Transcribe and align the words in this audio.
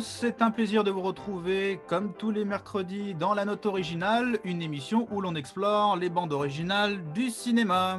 tous, 0.00 0.06
c'est 0.20 0.40
un 0.42 0.50
plaisir 0.50 0.82
de 0.84 0.90
vous 0.90 1.02
retrouver 1.02 1.78
comme 1.86 2.12
tous 2.14 2.30
les 2.30 2.44
mercredis 2.46 3.14
dans 3.14 3.34
La 3.34 3.44
Note 3.44 3.66
Originale, 3.66 4.38
une 4.44 4.62
émission 4.62 5.06
où 5.10 5.20
l'on 5.20 5.34
explore 5.34 5.96
les 5.96 6.08
bandes 6.08 6.32
originales 6.32 7.02
du 7.12 7.28
cinéma. 7.28 7.98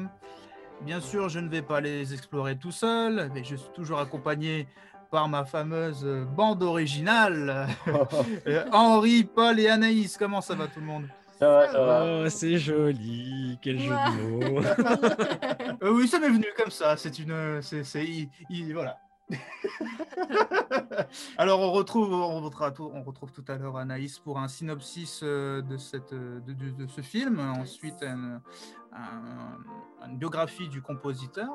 Bien 0.81 0.99
sûr, 0.99 1.29
je 1.29 1.39
ne 1.39 1.47
vais 1.47 1.61
pas 1.61 1.79
les 1.79 2.13
explorer 2.15 2.55
tout 2.57 2.71
seul, 2.71 3.29
mais 3.35 3.43
je 3.43 3.55
suis 3.55 3.69
toujours 3.75 3.99
accompagné 3.99 4.67
par 5.11 5.29
ma 5.29 5.45
fameuse 5.45 6.03
bande 6.35 6.63
originale. 6.63 7.67
Euh, 8.47 8.63
Henri, 8.71 9.23
Paul 9.23 9.59
et 9.59 9.67
Anaïs, 9.69 10.17
comment 10.17 10.41
ça 10.41 10.55
va 10.55 10.65
tout 10.67 10.79
le 10.79 10.85
monde? 10.87 11.05
Oh, 11.43 12.25
c'est 12.29 12.57
joli, 12.57 13.57
quel 13.61 13.79
jeu 13.79 13.89
de 13.89 14.21
mots. 14.49 14.61
Euh, 15.83 15.91
Oui, 15.93 16.07
ça 16.07 16.19
m'est 16.19 16.29
venu 16.29 16.45
comme 16.57 16.71
ça. 16.71 16.97
C'est 16.97 17.17
une, 17.19 17.61
c'est, 17.61 17.83
c'est- 17.83 18.05
il- 18.05 18.29
il- 18.49 18.73
voilà. 18.73 18.97
Alors 21.37 21.59
on 21.59 21.71
retrouve, 21.71 22.13
on 22.13 22.41
retrouve, 22.41 22.73
tout- 22.73 22.91
on 22.93 23.03
retrouve 23.03 23.31
tout 23.31 23.45
à 23.47 23.57
l'heure 23.57 23.77
Anaïs 23.77 24.19
pour 24.19 24.39
un 24.39 24.47
synopsis 24.47 25.21
euh, 25.23 25.61
de, 25.61 25.77
cette, 25.77 26.13
euh, 26.13 26.39
de, 26.41 26.53
de- 26.53 26.71
de 26.71 26.87
ce 26.87 27.01
film. 27.01 27.39
Ensuite, 27.39 28.01
une, 28.01 28.41
un- 28.93 30.07
une 30.09 30.17
biographie 30.17 30.69
du 30.69 30.81
compositeur. 30.81 31.49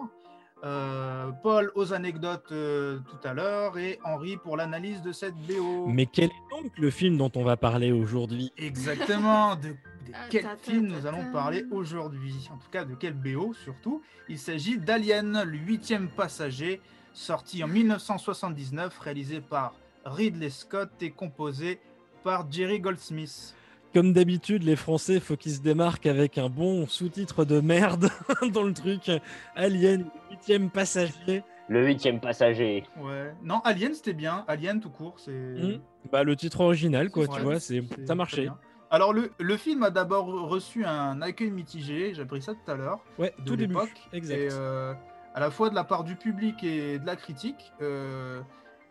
Euh, 0.64 1.30
Paul 1.42 1.70
aux 1.74 1.92
anecdotes 1.92 2.50
euh, 2.50 2.98
tout 3.10 3.28
à 3.28 3.34
l'heure 3.34 3.76
et 3.76 3.98
Henri 4.04 4.38
pour 4.38 4.56
l'analyse 4.56 5.02
de 5.02 5.12
cette 5.12 5.34
BO. 5.34 5.86
Mais 5.88 6.06
quel 6.06 6.30
est 6.30 6.42
donc 6.50 6.72
le 6.78 6.90
film 6.90 7.18
dont 7.18 7.30
on 7.34 7.44
va 7.44 7.58
parler 7.58 7.92
aujourd'hui? 7.92 8.52
Exactement. 8.56 9.54
De, 9.56 9.68
de 9.68 9.76
Ah, 10.14 10.18
quel 10.30 10.44
ta, 10.44 10.48
ta, 10.50 10.56
film 10.56 10.88
ta, 10.88 10.94
nous 10.96 11.06
allons 11.06 11.30
parler 11.30 11.66
aujourd'hui? 11.70 12.48
En 12.50 12.56
tout 12.56 12.70
cas, 12.70 12.86
de 12.86 12.94
quel 12.94 13.12
BO 13.12 13.52
surtout? 13.52 14.00
Il 14.30 14.38
s'agit 14.38 14.78
d'Alien, 14.78 15.42
le 15.44 15.58
huitième 15.58 16.08
passager, 16.08 16.80
sorti 17.16 17.64
en 17.64 17.68
1979, 17.68 18.98
réalisé 18.98 19.40
par 19.40 19.74
Ridley 20.04 20.50
Scott 20.50 20.90
et 21.00 21.10
composé 21.10 21.80
par 22.22 22.50
Jerry 22.50 22.78
Goldsmith. 22.78 23.54
Comme 23.94 24.12
d'habitude, 24.12 24.62
les 24.62 24.76
Français, 24.76 25.20
faut 25.20 25.36
qu'ils 25.36 25.54
se 25.54 25.60
démarquent 25.60 26.06
avec 26.06 26.36
un 26.36 26.50
bon 26.50 26.86
sous-titre 26.86 27.44
de 27.44 27.60
merde 27.60 28.10
dans 28.52 28.62
le 28.62 28.74
truc. 28.74 29.10
Alien, 29.54 30.02
le 30.02 30.30
huitième 30.30 30.70
passager. 30.70 31.42
Le 31.68 31.86
huitième 31.86 32.20
passager. 32.20 32.84
Ouais. 33.00 33.32
Non, 33.42 33.60
Alien, 33.64 33.94
c'était 33.94 34.12
bien. 34.12 34.44
Alien 34.46 34.80
tout 34.80 34.90
court, 34.90 35.14
c'est. 35.16 35.32
Hmm. 35.32 35.80
Bah, 36.12 36.22
le 36.22 36.36
titre 36.36 36.60
original, 36.60 37.10
quoi, 37.10 37.26
tu 37.26 37.40
vois, 37.40 37.58
c'est 37.58 37.82
ça 38.06 38.14
marchait. 38.14 38.48
Alors, 38.90 39.12
le, 39.12 39.32
le 39.40 39.56
film 39.56 39.82
a 39.82 39.90
d'abord 39.90 40.26
reçu 40.48 40.84
un 40.84 41.20
accueil 41.22 41.50
mitigé, 41.50 42.14
j'ai 42.14 42.22
appris 42.22 42.42
ça 42.42 42.52
tout 42.54 42.70
à 42.70 42.76
l'heure. 42.76 43.00
Ouais, 43.18 43.34
de 43.38 43.44
tout 43.44 43.56
début. 43.56 43.72
l'époque. 43.72 44.08
Exact. 44.12 44.36
Et, 44.36 44.48
euh, 44.52 44.92
à 45.36 45.40
la 45.40 45.50
fois 45.50 45.68
de 45.68 45.74
la 45.74 45.84
part 45.84 46.02
du 46.02 46.16
public 46.16 46.64
et 46.64 46.98
de 46.98 47.06
la 47.06 47.14
critique. 47.14 47.70
Euh, 47.82 48.40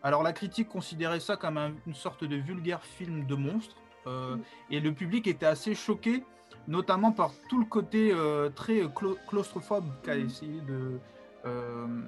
alors 0.04 0.22
la 0.22 0.32
critique 0.32 0.68
considérait 0.68 1.18
ça 1.18 1.36
comme 1.36 1.58
un- 1.58 1.72
une 1.88 1.94
sorte 1.94 2.22
de 2.22 2.36
vulgaire 2.36 2.82
film 2.82 3.26
de 3.26 3.34
monstre. 3.34 3.76
euh, 4.06 4.36
Mm. 4.36 4.40
Et 4.70 4.78
le 4.80 4.92
public 4.94 5.26
était 5.26 5.46
assez 5.46 5.74
choqué, 5.74 6.22
notamment 6.68 7.10
par 7.10 7.32
tout 7.48 7.58
le 7.58 7.64
côté 7.64 8.12
euh, 8.14 8.48
très 8.50 8.82
clau- 8.94 9.16
claustrophobe 9.28 9.86
qu'a 10.04 10.14
Mm. 10.14 10.26
essayé 10.26 10.60
de 10.60 11.00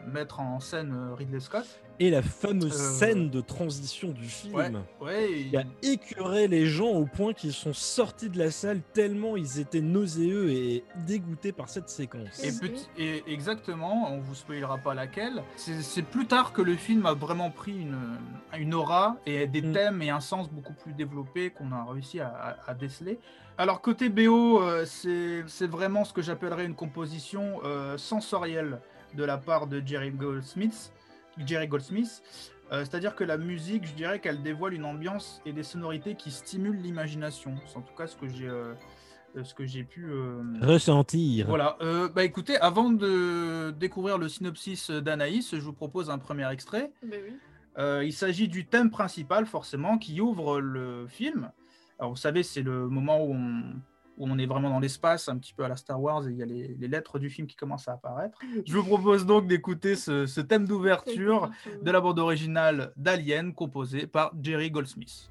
mettre 0.06 0.40
en 0.40 0.60
scène 0.60 0.92
euh, 0.94 1.14
Ridley 1.14 1.40
Scott. 1.40 1.66
Et 2.00 2.10
la 2.10 2.22
fameuse 2.22 2.74
Euh, 2.80 2.98
scène 2.98 3.28
de 3.30 3.40
transition 3.40 4.10
du 4.10 4.24
film. 4.24 4.54
Ouais, 4.54 4.70
ouais, 5.00 5.46
qui 5.50 5.56
a 5.56 5.64
écœuré 5.82 6.46
les 6.46 6.66
gens 6.66 6.90
au 6.90 7.06
point 7.06 7.32
qu'ils 7.32 7.52
sont 7.52 7.72
sortis 7.72 8.30
de 8.30 8.38
la 8.38 8.52
salle 8.52 8.80
tellement 8.92 9.36
ils 9.36 9.58
étaient 9.58 9.80
nauséeux 9.80 10.50
et 10.50 10.84
dégoûtés 11.06 11.50
par 11.50 11.68
cette 11.68 11.88
séquence. 11.88 12.42
Et, 12.44 12.52
petit- 12.52 12.88
et 12.96 13.24
exactement, 13.32 14.12
on 14.12 14.20
vous 14.20 14.34
spoilera 14.36 14.78
pas 14.78 14.94
laquelle. 14.94 15.42
C'est 15.56 16.02
plus 16.04 16.26
tard 16.26 16.52
que 16.52 16.62
le 16.62 16.76
film 16.76 17.04
a 17.06 17.14
vraiment 17.14 17.50
pris 17.50 17.72
une, 17.80 17.98
une 18.56 18.74
aura 18.74 19.16
et 19.26 19.46
des 19.48 19.62
Mm. 19.62 19.72
thèmes 19.72 20.02
et 20.02 20.10
un 20.10 20.20
sens 20.20 20.48
beaucoup 20.50 20.74
plus 20.74 20.92
développés 20.92 21.50
qu'on 21.50 21.72
a 21.72 21.84
réussi 21.90 22.20
à, 22.20 22.56
déceler. 22.78 23.18
Alors 23.60 23.80
côté 23.80 24.08
BO, 24.08 24.62
euh, 24.62 24.84
c'est 24.84 25.42
c'est 25.48 25.66
vraiment 25.66 26.04
ce 26.04 26.12
que 26.12 26.22
j'appellerais 26.22 26.64
une 26.64 26.76
composition 26.76 27.58
euh, 27.64 27.98
sensorielle 27.98 28.78
de 29.14 29.24
la 29.24 29.38
part 29.38 29.66
de 29.66 29.82
Jerry 29.84 30.10
Goldsmith. 30.10 30.92
Jerry 31.44 31.68
Goldsmith. 31.68 32.22
Euh, 32.72 32.84
C'est-à-dire 32.84 33.14
que 33.14 33.24
la 33.24 33.38
musique, 33.38 33.86
je 33.86 33.94
dirais 33.94 34.20
qu'elle 34.20 34.42
dévoile 34.42 34.74
une 34.74 34.84
ambiance 34.84 35.40
et 35.46 35.52
des 35.52 35.62
sonorités 35.62 36.14
qui 36.14 36.30
stimulent 36.30 36.80
l'imagination. 36.80 37.54
C'est 37.66 37.76
en 37.78 37.82
tout 37.82 37.94
cas 37.94 38.06
ce 38.06 38.16
que 38.16 38.28
j'ai 38.28 38.48
euh, 38.48 38.74
ce 39.42 39.54
que 39.54 39.64
j'ai 39.64 39.84
pu 39.84 40.06
euh, 40.10 40.42
Ressentir. 40.62 41.46
voilà, 41.46 41.76
euh, 41.80 42.08
bah 42.08 42.24
écoutez, 42.24 42.56
avant 42.58 42.90
de 42.90 43.70
découvrir 43.78 44.18
le 44.18 44.28
synopsis 44.28 44.90
d'Anaïs, 44.90 45.54
je 45.54 45.60
vous 45.60 45.72
propose 45.72 46.10
un 46.10 46.18
premier 46.18 46.50
extrait. 46.50 46.90
Ben 47.02 47.20
oui. 47.24 47.34
Euh, 47.78 48.02
il 48.04 48.12
s'agit 48.12 48.48
du 48.48 48.66
thème 48.66 48.90
principal, 48.90 49.46
forcément, 49.46 49.98
qui 49.98 50.20
ouvre 50.20 50.60
le 50.60 51.06
film. 51.06 51.50
Alors, 51.98 52.10
vous 52.10 52.16
savez, 52.16 52.42
c'est 52.42 52.62
le 52.62 52.88
moment 52.88 53.22
où 53.24 53.34
on, 53.34 53.62
où 54.18 54.26
on 54.28 54.36
est 54.38 54.46
vraiment 54.46 54.68
dans 54.68 54.80
l'espace, 54.80 55.28
un 55.28 55.38
petit 55.38 55.54
peu 55.54 55.64
à 55.64 55.68
la 55.68 55.76
Star 55.76 56.00
Wars, 56.00 56.26
et 56.26 56.30
il 56.30 56.36
y 56.36 56.42
a 56.42 56.46
les, 56.46 56.76
les 56.78 56.88
lettres 56.88 57.18
du 57.18 57.30
film 57.30 57.46
qui 57.46 57.56
commencent 57.56 57.88
à 57.88 57.92
apparaître. 57.92 58.38
Je 58.66 58.76
vous 58.76 58.84
propose 58.84 59.24
donc 59.24 59.46
d'écouter 59.46 59.96
ce, 59.96 60.26
ce 60.26 60.40
thème 60.40 60.66
d'ouverture 60.66 61.50
de 61.82 61.90
la 61.90 62.00
bande 62.00 62.18
originale 62.18 62.92
d'Alien, 62.96 63.54
composé 63.54 64.06
par 64.06 64.32
Jerry 64.42 64.70
Goldsmith. 64.70 65.30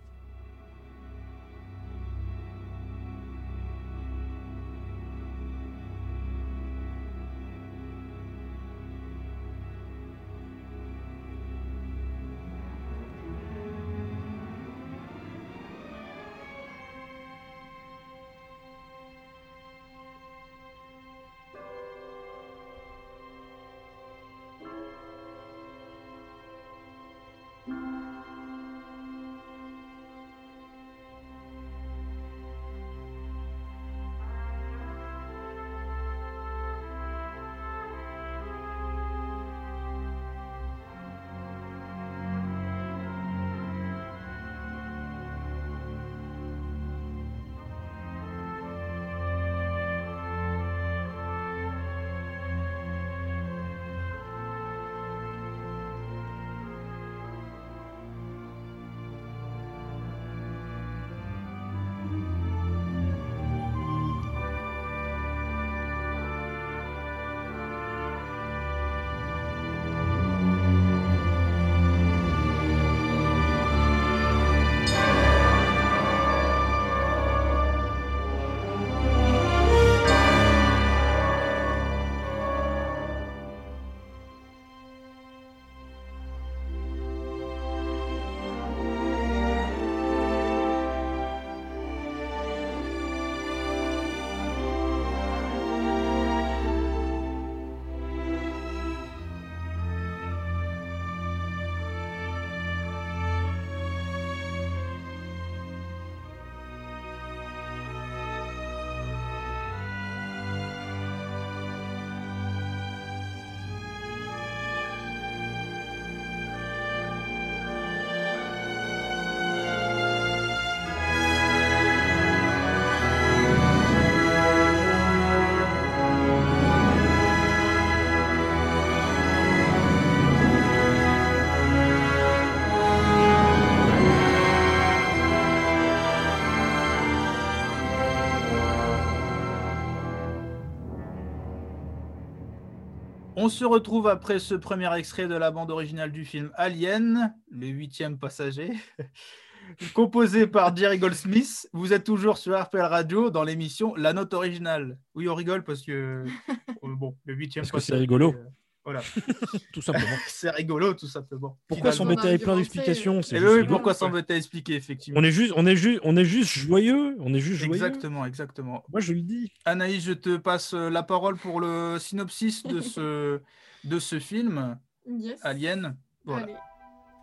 On 143.48 143.50
se 143.50 143.64
retrouve 143.64 144.10
après 144.10 144.40
ce 144.40 144.56
premier 144.56 144.94
extrait 144.98 145.30
de 145.30 145.34
la 145.34 145.52
bande 145.52 145.72
originale 145.72 146.12
du 146.12 146.26
film 146.26 146.52
Alien, 146.56 147.34
le 147.50 147.68
huitième 147.68 148.18
passager, 148.20 148.74
composé 149.94 150.48
par 150.48 150.76
Jerry 150.76 151.00
Goldsmith. 151.00 151.70
Vous 151.72 151.94
êtes 151.94 152.04
toujours 152.04 152.38
sur 152.38 152.62
RPL 152.62 152.82
Radio 152.82 153.30
dans 153.30 153.46
l'émission 153.46 153.96
La 153.96 154.12
Note 154.12 154.34
Originale. 154.34 154.98
Oui, 155.16 155.30
on 155.30 155.34
rigole 155.34 155.64
parce 155.64 155.82
que 155.82 156.26
euh, 156.84 156.96
bon, 156.98 157.16
le 157.24 157.36
huitième 157.36 157.62
Parce 157.64 157.72
que 157.72 157.80
c'est 157.80 157.94
passager, 157.94 158.02
rigolo. 158.02 158.34
euh, 158.34 158.50
voilà, 158.88 159.02
Tout 159.74 159.82
simplement. 159.82 160.16
c'est 160.28 160.50
rigolo 160.50 160.94
tout 160.94 161.08
simplement. 161.08 161.58
Pourquoi 161.68 161.92
s'embêter 161.92 162.30
avec 162.30 162.44
plein 162.44 162.56
d'explications 162.56 163.20
Et 163.20 163.38
oui, 163.38 163.66
pourquoi 163.68 163.94
s'embêter 163.94 164.36
à 164.36 164.38
expliquer 164.38 164.76
effectivement 164.76 165.20
On 165.20 165.26
est 165.26 165.32
juste, 165.32 165.52
on 165.58 165.66
est 165.66 165.76
juste, 165.76 166.00
on 166.06 166.16
est 166.16 166.24
juste 166.24 166.54
joyeux. 166.54 167.18
On 167.20 167.34
est 167.34 167.42
juste 167.42 167.60
joyeux. 167.60 167.74
Exactement, 167.74 168.26
exactement. 168.26 168.86
Moi, 168.90 169.02
je 169.02 169.12
le 169.12 169.20
dis. 169.24 169.52
Anaïs, 169.66 170.02
je 170.06 170.14
te 170.14 170.38
passe 170.38 170.74
euh, 170.74 170.90
la 170.90 171.04
parole 171.04 171.36
pour 171.36 171.60
le 171.60 172.00
synopsis 172.00 172.64
de 172.64 172.80
ce, 172.80 173.42
de 173.84 174.00
ce 174.00 174.20
film, 174.20 174.78
Yes. 175.06 175.38
Alien. 175.44 175.98
Voilà. 176.24 176.44
Allez. 176.44 176.56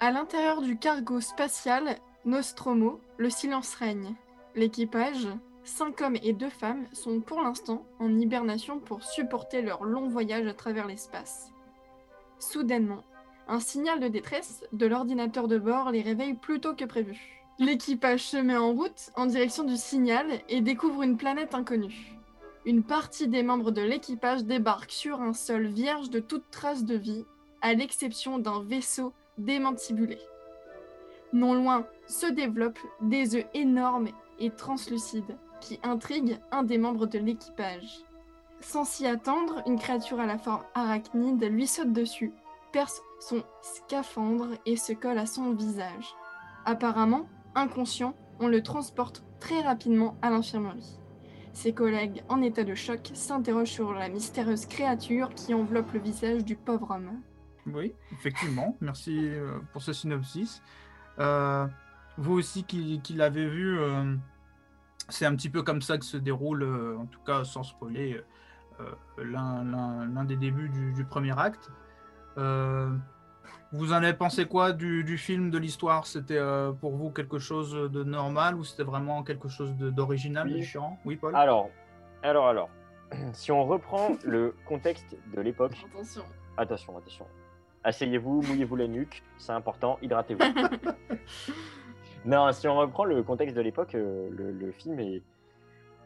À 0.01 0.11
l'intérieur 0.11 0.61
du 0.61 0.77
cargo 0.77 1.23
spatial 1.23 1.97
Nostromo, 2.27 3.01
le 3.17 3.31
silence 3.31 3.75
règne. 3.77 4.15
L'équipage, 4.55 5.29
cinq 5.63 6.03
hommes 6.03 6.19
et 6.23 6.35
deux 6.35 6.51
femmes, 6.51 6.85
sont 6.93 7.21
pour 7.21 7.41
l'instant 7.41 7.87
en 8.01 8.19
hibernation 8.19 8.81
pour 8.81 9.03
supporter 9.03 9.63
leur 9.63 9.83
long 9.85 10.11
voyage 10.11 10.47
à 10.47 10.53
travers 10.53 10.87
l'espace. 10.87 11.54
Soudainement, 12.51 13.03
un 13.49 13.59
signal 13.59 14.01
de 14.01 14.09
détresse 14.09 14.65
de 14.73 14.87
l'ordinateur 14.87 15.49
de 15.49 15.59
bord 15.59 15.91
les 15.91 16.03
réveille 16.03 16.35
plus 16.35 16.61
tôt 16.61 16.75
que 16.75 16.85
prévu. 16.85 17.43
L'équipage 17.59 18.23
se 18.23 18.37
met 18.37 18.57
en 18.57 18.73
route 18.73 19.11
en 19.17 19.27
direction 19.27 19.65
du 19.65 19.77
signal 19.77 20.27
et 20.51 20.61
découvre 20.61 21.03
une 21.03 21.17
planète 21.17 21.55
inconnue. 21.55 22.15
Une 22.67 22.83
partie 22.83 23.29
des 23.29 23.43
membres 23.43 23.71
de 23.71 23.81
l'équipage 23.81 24.45
débarque 24.45 24.93
sur 24.93 25.23
un 25.23 25.33
sol 25.33 25.67
vierge 25.67 26.11
de 26.11 26.21
toute 26.21 26.51
trace 26.51 26.85
de 26.85 26.95
vie, 26.95 27.25
à 27.63 27.73
l'exception 27.73 28.39
d'un 28.39 28.63
vaisseau 28.63 29.15
démantibulé. 29.39 30.19
Non 31.33 31.55
loin 31.55 31.87
se 32.07 32.27
développent 32.27 32.87
des 33.01 33.37
œufs 33.37 33.47
énormes 33.55 34.09
et 34.39 34.51
translucides 34.51 35.39
qui 35.61 35.81
intriguent 35.83 36.39
un 36.53 36.63
des 36.63 36.79
membres 36.79 37.07
de 37.07 37.19
l'équipage. 37.19 38.05
Sans 38.65 38.85
s'y 38.85 39.07
attendre, 39.07 39.63
une 39.67 39.79
créature 39.79 40.19
à 40.19 40.27
la 40.27 40.39
forme 40.39 40.65
arachnide 40.75 41.45
lui 41.45 41.67
saute 41.67 41.93
dessus, 41.93 42.33
perce 42.73 43.03
son 43.21 43.45
scaphandre 43.63 44.49
et 44.65 44.77
se 44.77 44.93
colle 44.95 45.19
à 45.19 45.27
son 45.27 45.53
visage. 45.53 46.15
Apparemment, 46.65 47.29
inconscient, 47.55 48.17
on 48.41 48.49
le 48.49 48.63
transporte 48.63 49.23
très 49.39 49.61
rapidement 49.61 50.17
à 50.23 50.31
l'infirmerie. 50.31 50.99
Ses 51.53 51.75
collègues, 51.75 52.25
en 52.29 52.41
état 52.41 52.65
de 52.65 52.75
choc, 52.75 53.11
s'interrogent 53.13 53.71
sur 53.71 53.93
la 53.93 54.09
mystérieuse 54.09 54.67
créature 54.67 55.29
qui 55.35 55.55
enveloppe 55.55 55.93
le 55.93 56.01
visage 56.01 56.45
du 56.45 56.57
pauvre 56.57 56.91
homme. 56.91 57.21
Oui, 57.67 57.93
effectivement. 58.13 58.77
Merci 58.81 59.29
euh, 59.29 59.59
pour 59.73 59.83
ce 59.83 59.93
synopsis. 59.93 60.63
Euh, 61.19 61.67
vous 62.17 62.33
aussi 62.33 62.65
qui, 62.65 63.01
l'avez 63.15 63.47
vu, 63.47 63.79
euh, 63.79 64.17
c'est 65.11 65.27
un 65.27 65.37
petit 65.37 65.51
peu 65.51 65.63
comme 65.63 65.83
ça 65.83 65.99
que 65.99 66.05
se 66.05 66.17
déroule, 66.17 66.65
en 66.99 67.07
tout 67.07 67.21
cas 67.21 67.45
sans 67.45 67.63
spoiler, 67.63 68.21
l'un- 69.19 70.07
l'un 70.07 70.25
des 70.25 70.37
débuts 70.37 70.69
du, 70.69 70.93
du 70.93 71.05
premier 71.05 71.39
acte. 71.39 71.71
Euh, 72.39 72.91
vous 73.73 73.93
en 73.93 73.97
avez 73.97 74.15
pensé 74.15 74.47
quoi 74.47 74.73
du, 74.73 75.05
du 75.05 75.19
film, 75.19 75.51
de 75.51 75.59
l'histoire? 75.59 76.07
C'était 76.07 76.39
euh, 76.39 76.73
pour 76.73 76.97
vous 76.97 77.11
quelque 77.11 77.39
chose 77.39 77.73
de 77.91 78.05
normal 78.05 78.55
ou 78.57 78.65
c'était 78.65 78.85
vraiment 78.85 79.23
quelque 79.23 79.49
chose 79.49 79.75
de- 79.77 79.91
d'original, 79.91 80.47
Oui. 80.49 80.55
différent? 80.55 80.99
Oui, 81.05 81.17
Paul? 81.17 81.35
Alors, 81.37 81.71
alors, 82.23 82.49
alors. 82.49 82.69
Si 83.33 83.53
on 83.53 83.65
reprend 83.65 84.11
le 84.25 84.55
contexte 84.67 85.17
de 85.35 85.41
l'époque, 85.41 85.77
Attention. 85.93 86.23
attention, 86.57 86.97
attention. 86.99 87.27
Asseyez-vous, 87.85 88.43
mouillez-vous 88.43 88.77
la 88.77 88.87
nuque, 88.89 89.23
c'est 89.39 89.53
important, 89.53 89.99
hydratez-vous. 90.01 90.41
non, 92.25 92.51
si 92.53 92.67
on 92.67 92.77
reprend 92.77 93.05
le 93.05 93.23
contexte 93.23 93.55
de 93.57 93.61
l'époque, 93.61 93.95
euh, 93.95 94.29
le, 94.31 94.51
le 94.53 94.73
film 94.73 94.99
est, 95.01 95.23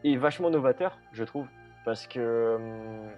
est 0.03 0.17
vachement 0.17 0.49
novateur, 0.49 0.97
je 1.13 1.23
trouve. 1.23 1.47
Parce 1.85 2.07
que 2.07 2.55
hum, 2.55 3.09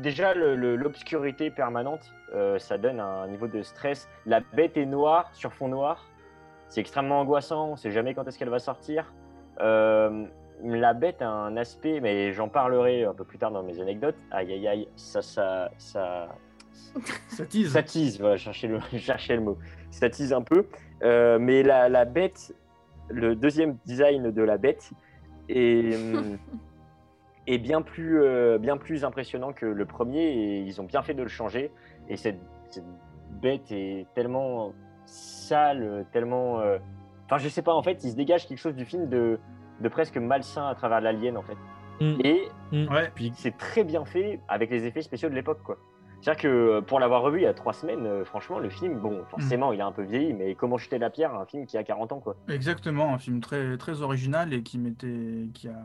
déjà, 0.00 0.34
l'obscurité 0.34 1.50
permanente, 1.50 2.12
euh, 2.34 2.58
ça 2.58 2.78
donne 2.78 3.00
un 3.00 3.26
niveau 3.28 3.46
de 3.46 3.62
stress. 3.62 4.08
La 4.26 4.40
bête 4.40 4.76
est 4.76 4.86
noire 4.86 5.30
sur 5.32 5.52
fond 5.52 5.68
noir. 5.68 6.10
C'est 6.68 6.80
extrêmement 6.80 7.20
angoissant, 7.20 7.68
on 7.68 7.72
ne 7.72 7.76
sait 7.76 7.90
jamais 7.90 8.14
quand 8.14 8.26
est-ce 8.26 8.38
qu'elle 8.38 8.48
va 8.48 8.58
sortir. 8.58 9.12
Euh, 9.60 10.26
la 10.62 10.94
bête 10.94 11.22
a 11.22 11.28
un 11.28 11.56
aspect, 11.56 12.00
mais 12.00 12.32
j'en 12.32 12.48
parlerai 12.48 13.04
un 13.04 13.14
peu 13.14 13.24
plus 13.24 13.38
tard 13.38 13.50
dans 13.50 13.62
mes 13.62 13.80
anecdotes. 13.80 14.16
Aïe 14.30 14.52
aïe 14.52 14.68
aïe, 14.68 14.88
ça, 14.96 15.22
ça, 15.22 15.70
ça, 15.78 16.28
Ça 17.28 17.44
tease. 17.44 17.72
ça 17.72 17.82
tease, 17.82 18.18
voilà, 18.18 18.36
chercher 18.36 18.68
le, 18.68 18.80
chercher 18.98 19.36
le 19.36 19.42
mot. 19.42 19.58
Ça 19.90 20.08
tease 20.08 20.32
un 20.32 20.42
peu. 20.42 20.66
Euh, 21.02 21.38
mais 21.38 21.62
la, 21.62 21.88
la 21.88 22.04
bête, 22.04 22.54
le 23.08 23.36
deuxième 23.36 23.76
design 23.84 24.30
de 24.30 24.42
la 24.42 24.56
bête 24.56 24.90
est, 25.48 25.94
hum, 25.94 26.38
est 27.46 27.58
bien, 27.58 27.82
plus, 27.82 28.22
euh, 28.22 28.58
bien 28.58 28.76
plus 28.76 29.04
impressionnant 29.04 29.52
que 29.52 29.66
le 29.66 29.84
premier 29.86 30.22
et 30.24 30.60
ils 30.60 30.80
ont 30.80 30.84
bien 30.84 31.02
fait 31.02 31.14
de 31.14 31.22
le 31.22 31.28
changer. 31.28 31.70
Et 32.08 32.16
cette, 32.16 32.40
cette 32.70 32.84
bête 33.42 33.70
est 33.70 34.06
tellement 34.14 34.72
sale, 35.06 36.06
tellement. 36.12 36.60
euh, 36.60 36.78
Enfin, 37.26 37.38
je 37.38 37.48
sais 37.48 37.62
pas, 37.62 37.72
en 37.72 37.82
fait, 37.82 38.04
il 38.04 38.10
se 38.10 38.16
dégage 38.16 38.46
quelque 38.46 38.58
chose 38.58 38.74
du 38.76 38.84
film 38.84 39.08
de, 39.08 39.38
de 39.80 39.88
presque 39.88 40.18
malsain 40.18 40.66
à 40.68 40.74
travers 40.74 41.00
l'alien, 41.00 41.36
en 41.38 41.42
fait. 41.42 41.56
Mm. 42.00 42.20
Et 42.24 42.42
Mm. 42.72 42.88
Ouais. 42.92 43.10
Puis, 43.14 43.30
c'est 43.36 43.56
très 43.56 43.84
bien 43.84 44.04
fait 44.04 44.40
avec 44.48 44.70
les 44.70 44.84
effets 44.86 45.02
spéciaux 45.02 45.28
de 45.28 45.34
l'époque, 45.34 45.62
quoi. 45.62 45.76
C'est-à-dire 46.20 46.42
que 46.42 46.48
euh, 46.48 46.80
pour 46.80 46.98
l'avoir 46.98 47.22
revu 47.22 47.40
il 47.40 47.42
y 47.42 47.46
a 47.46 47.54
trois 47.54 47.72
semaines, 47.74 48.24
franchement, 48.24 48.58
le 48.58 48.68
film, 48.70 48.98
bon, 48.98 49.22
forcément, 49.28 49.72
il 49.72 49.80
a 49.80 49.86
un 49.86 49.92
peu 49.92 50.02
vieilli, 50.02 50.32
mais 50.32 50.54
comment 50.54 50.76
jeter 50.78 50.98
la 50.98 51.08
pierre 51.10 51.34
à 51.34 51.42
un 51.42 51.46
film 51.46 51.66
qui 51.66 51.76
a 51.78 51.84
40 51.84 52.12
ans, 52.12 52.20
quoi? 52.20 52.34
Exactement, 52.48 53.12
un 53.14 53.18
film 53.18 53.40
très, 53.40 53.76
très 53.76 54.00
original 54.02 54.52
et 54.54 54.62
qui 54.62 54.78
mettait, 54.78 55.48
qui 55.54 55.68
a, 55.68 55.84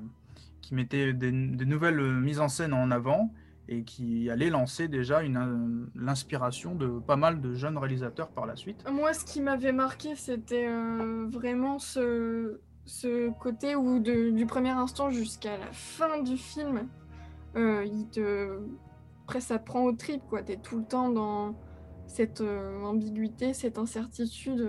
qui 0.62 0.76
mettait 0.76 1.14
des, 1.14 1.32
nouvelles 1.32 2.02
mises 2.02 2.40
en 2.40 2.48
scène 2.48 2.74
en 2.74 2.92
avant 2.92 3.34
et 3.68 3.84
qui 3.84 4.30
allait 4.30 4.50
lancer 4.50 4.88
déjà 4.88 5.22
une, 5.22 5.38
euh, 5.38 5.86
l'inspiration 5.96 6.74
de 6.74 6.88
pas 7.00 7.16
mal 7.16 7.40
de 7.40 7.54
jeunes 7.54 7.78
réalisateurs 7.78 8.30
par 8.30 8.48
la 8.48 8.56
suite. 8.56 8.84
Moi, 8.92 9.14
ce 9.14 9.24
qui 9.24 9.42
m'avait 9.42 9.72
marqué, 9.72 10.16
c'était 10.16 10.68
euh, 10.68 11.28
vraiment 11.30 11.78
ce, 11.78 12.60
ce 12.90 13.30
côté 13.30 13.76
où, 13.76 14.00
du 14.00 14.46
premier 14.48 14.72
instant 14.72 15.12
jusqu'à 15.12 15.58
la 15.58 15.72
fin 15.72 16.22
du 16.24 16.38
film, 16.38 16.88
euh, 17.56 17.86
il 17.86 18.08
te. 18.10 18.60
Après, 19.26 19.42
ça 19.42 19.60
prend 19.60 19.84
au 19.84 19.92
trip, 19.92 20.24
quoi. 20.28 20.42
T'es 20.42 20.58
tout 20.58 20.80
le 20.80 20.86
temps 20.86 21.10
dans 21.10 21.56
cette 22.08 22.42
euh, 22.42 22.82
ambiguïté, 22.84 23.54
cette 23.54 23.78
incertitude, 23.78 24.68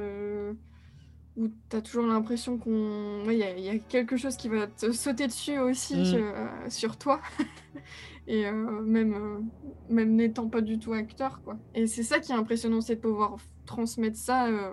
où 1.36 1.48
t'as 1.68 1.80
toujours 1.80 2.06
l'impression 2.06 2.58
qu'on. 2.58 3.24
ouais, 3.26 3.34
Il 3.36 3.38
y, 3.38 3.42
a- 3.44 3.56
il 3.56 3.64
y 3.64 3.68
a 3.70 3.78
quelque 3.78 4.16
chose 4.16 4.36
qui 4.36 4.48
va 4.48 4.66
te 4.66 4.90
sauter 4.92 5.26
dessus 5.26 5.58
aussi 5.58 5.94
Mm. 5.96 6.14
euh, 6.14 6.46
sur 6.68 6.96
toi. 6.96 7.20
Et 8.26 8.46
euh, 8.46 8.52
même, 8.82 9.14
euh, 9.14 9.40
même 9.88 10.14
n'étant 10.14 10.48
pas 10.48 10.60
du 10.60 10.78
tout 10.78 10.92
acteur, 10.92 11.40
quoi. 11.42 11.56
Et 11.74 11.86
c'est 11.86 12.02
ça 12.04 12.20
qui 12.20 12.30
est 12.32 12.34
impressionnant, 12.36 12.80
c'est 12.80 12.96
de 12.96 13.00
pouvoir 13.00 13.36
transmettre 13.66 14.16
ça 14.16 14.46
euh, 14.48 14.70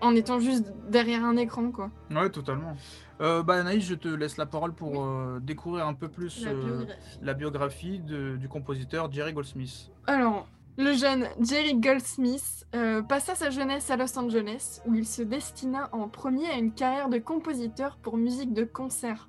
en 0.00 0.14
étant 0.14 0.40
juste 0.40 0.72
derrière 0.88 1.24
un 1.24 1.36
écran, 1.36 1.70
quoi. 1.70 1.90
Ouais, 2.10 2.30
totalement. 2.30 2.74
Euh, 3.20 3.42
bah, 3.42 3.56
Anaïs, 3.60 3.84
je 3.84 3.94
te 3.94 4.08
laisse 4.08 4.38
la 4.38 4.46
parole 4.46 4.72
pour 4.72 4.92
Oui. 4.92 4.98
euh, 4.98 5.40
découvrir 5.40 5.86
un 5.86 5.92
peu 5.94 6.08
plus 6.08 6.42
La 6.44 6.52
euh, 6.52 6.64
biographie. 6.64 7.18
la 7.22 7.34
biographie 7.34 7.98
de- 8.00 8.36
du 8.36 8.48
compositeur 8.48 9.12
Jerry 9.12 9.32
Goldsmith. 9.34 9.90
Alors, 10.06 10.48
le 10.80 10.94
jeune 10.94 11.28
Jerry 11.40 11.74
Goldsmith 11.74 12.66
euh, 12.74 13.02
passa 13.02 13.34
sa 13.34 13.50
jeunesse 13.50 13.90
à 13.90 13.96
Los 13.96 14.18
Angeles, 14.18 14.80
où 14.86 14.94
il 14.94 15.06
se 15.06 15.20
destina 15.20 15.90
en 15.92 16.08
premier 16.08 16.46
à 16.48 16.56
une 16.56 16.72
carrière 16.72 17.10
de 17.10 17.18
compositeur 17.18 17.98
pour 17.98 18.16
musique 18.16 18.54
de 18.54 18.64
concert. 18.64 19.28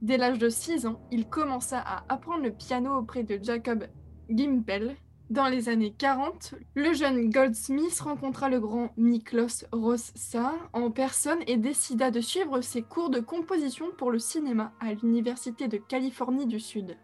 Dès 0.00 0.16
l'âge 0.16 0.38
de 0.38 0.48
6 0.48 0.86
ans, 0.86 1.00
il 1.10 1.28
commença 1.28 1.78
à 1.78 2.04
apprendre 2.08 2.44
le 2.44 2.52
piano 2.52 2.96
auprès 2.96 3.22
de 3.22 3.38
Jacob 3.42 3.86
Gimpel. 4.30 4.96
Dans 5.28 5.48
les 5.48 5.68
années 5.68 5.92
40, 5.92 6.54
le 6.74 6.94
jeune 6.94 7.28
Goldsmith 7.28 8.00
rencontra 8.00 8.48
le 8.48 8.58
grand 8.58 8.90
Miklos 8.96 9.66
Rossa 9.72 10.54
en 10.72 10.90
personne 10.90 11.40
et 11.46 11.58
décida 11.58 12.10
de 12.10 12.22
suivre 12.22 12.62
ses 12.62 12.80
cours 12.80 13.10
de 13.10 13.20
composition 13.20 13.88
pour 13.98 14.10
le 14.10 14.18
cinéma 14.18 14.72
à 14.80 14.94
l'Université 14.94 15.68
de 15.68 15.76
Californie 15.76 16.46
du 16.46 16.60
Sud. 16.60 16.96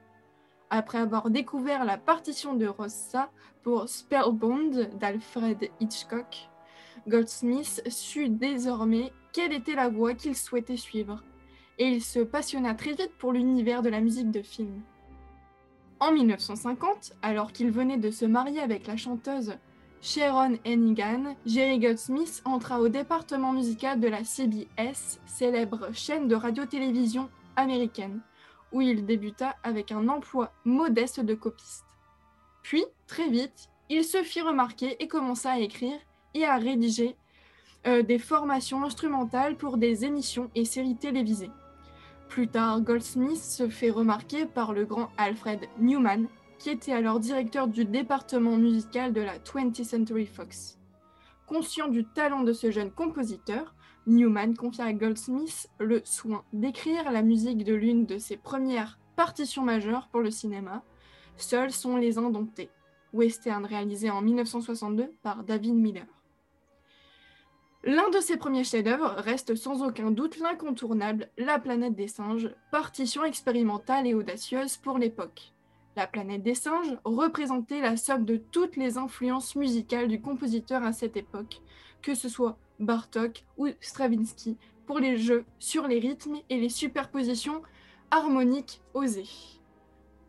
Après 0.76 0.98
avoir 0.98 1.30
découvert 1.30 1.84
la 1.84 1.96
partition 1.96 2.54
de 2.54 2.66
Rossa 2.66 3.30
pour 3.62 3.88
Spellbound 3.88 4.98
d'Alfred 4.98 5.70
Hitchcock, 5.78 6.48
Goldsmith 7.06 7.80
sut 7.86 8.28
désormais 8.28 9.12
quelle 9.32 9.52
était 9.52 9.76
la 9.76 9.88
voie 9.88 10.14
qu'il 10.14 10.34
souhaitait 10.34 10.76
suivre, 10.76 11.22
et 11.78 11.86
il 11.86 12.02
se 12.02 12.18
passionna 12.18 12.74
très 12.74 12.90
vite 12.90 13.12
pour 13.18 13.32
l'univers 13.32 13.82
de 13.82 13.88
la 13.88 14.00
musique 14.00 14.32
de 14.32 14.42
film. 14.42 14.82
En 16.00 16.10
1950, 16.10 17.12
alors 17.22 17.52
qu'il 17.52 17.70
venait 17.70 17.96
de 17.96 18.10
se 18.10 18.24
marier 18.24 18.58
avec 18.58 18.88
la 18.88 18.96
chanteuse 18.96 19.54
Sharon 20.00 20.58
Hennigan, 20.64 21.36
Jerry 21.46 21.78
Goldsmith 21.78 22.42
entra 22.44 22.80
au 22.80 22.88
département 22.88 23.52
musical 23.52 24.00
de 24.00 24.08
la 24.08 24.24
CBS, 24.24 25.20
célèbre 25.24 25.90
chaîne 25.92 26.26
de 26.26 26.34
radio-télévision 26.34 27.28
américaine, 27.54 28.22
où 28.74 28.82
il 28.82 29.06
débuta 29.06 29.56
avec 29.62 29.92
un 29.92 30.08
emploi 30.08 30.52
modeste 30.64 31.20
de 31.20 31.34
copiste. 31.34 31.86
Puis, 32.62 32.84
très 33.06 33.30
vite, 33.30 33.70
il 33.88 34.04
se 34.04 34.22
fit 34.22 34.40
remarquer 34.40 35.02
et 35.02 35.08
commença 35.08 35.52
à 35.52 35.58
écrire 35.60 35.98
et 36.34 36.44
à 36.44 36.56
rédiger 36.56 37.16
euh, 37.86 38.02
des 38.02 38.18
formations 38.18 38.82
instrumentales 38.82 39.56
pour 39.56 39.76
des 39.76 40.04
émissions 40.04 40.50
et 40.54 40.64
séries 40.64 40.96
télévisées. 40.96 41.50
Plus 42.28 42.48
tard, 42.48 42.80
Goldsmith 42.80 43.36
se 43.36 43.68
fait 43.68 43.90
remarquer 43.90 44.46
par 44.46 44.72
le 44.72 44.84
grand 44.84 45.10
Alfred 45.18 45.60
Newman, 45.78 46.26
qui 46.58 46.70
était 46.70 46.92
alors 46.92 47.20
directeur 47.20 47.68
du 47.68 47.84
département 47.84 48.56
musical 48.56 49.12
de 49.12 49.20
la 49.20 49.38
20th 49.38 49.84
Century 49.84 50.26
Fox. 50.26 50.78
Conscient 51.46 51.88
du 51.88 52.06
talent 52.06 52.42
de 52.42 52.52
ce 52.52 52.70
jeune 52.70 52.90
compositeur, 52.90 53.73
Newman 54.06 54.54
confia 54.54 54.84
à 54.84 54.92
Goldsmith 54.92 55.68
le 55.78 56.02
soin 56.04 56.44
d'écrire 56.52 57.10
la 57.10 57.22
musique 57.22 57.64
de 57.64 57.74
l'une 57.74 58.04
de 58.04 58.18
ses 58.18 58.36
premières 58.36 58.98
partitions 59.16 59.62
majeures 59.62 60.08
pour 60.08 60.20
le 60.20 60.30
cinéma, 60.30 60.82
Seuls 61.36 61.72
sont 61.72 61.96
les 61.96 62.18
indomptés, 62.18 62.70
western 63.12 63.64
réalisé 63.64 64.10
en 64.10 64.22
1962 64.22 65.12
par 65.22 65.42
David 65.42 65.74
Miller. 65.74 66.06
L'un 67.82 68.08
de 68.10 68.20
ses 68.20 68.36
premiers 68.36 68.64
chefs-d'œuvre 68.64 69.14
reste 69.18 69.56
sans 69.56 69.82
aucun 69.82 70.10
doute 70.10 70.38
l'incontournable 70.38 71.28
La 71.36 71.58
planète 71.58 71.94
des 71.94 72.08
singes, 72.08 72.54
partition 72.70 73.24
expérimentale 73.24 74.06
et 74.06 74.14
audacieuse 74.14 74.76
pour 74.76 74.96
l'époque. 74.96 75.52
La 75.96 76.06
planète 76.06 76.42
des 76.42 76.54
singes 76.54 76.96
représentait 77.04 77.80
la 77.80 77.96
somme 77.96 78.24
de 78.24 78.36
toutes 78.36 78.76
les 78.76 78.96
influences 78.96 79.54
musicales 79.54 80.08
du 80.08 80.20
compositeur 80.20 80.82
à 80.82 80.92
cette 80.92 81.16
époque, 81.16 81.60
que 82.00 82.14
ce 82.14 82.28
soit 82.28 82.58
Bartok 82.80 83.44
ou 83.56 83.68
Stravinsky, 83.80 84.56
pour 84.86 84.98
les 84.98 85.16
jeux 85.16 85.44
sur 85.58 85.86
les 85.86 85.98
rythmes 85.98 86.38
et 86.50 86.58
les 86.58 86.68
superpositions 86.68 87.62
harmoniques 88.10 88.80
osées. 88.92 89.28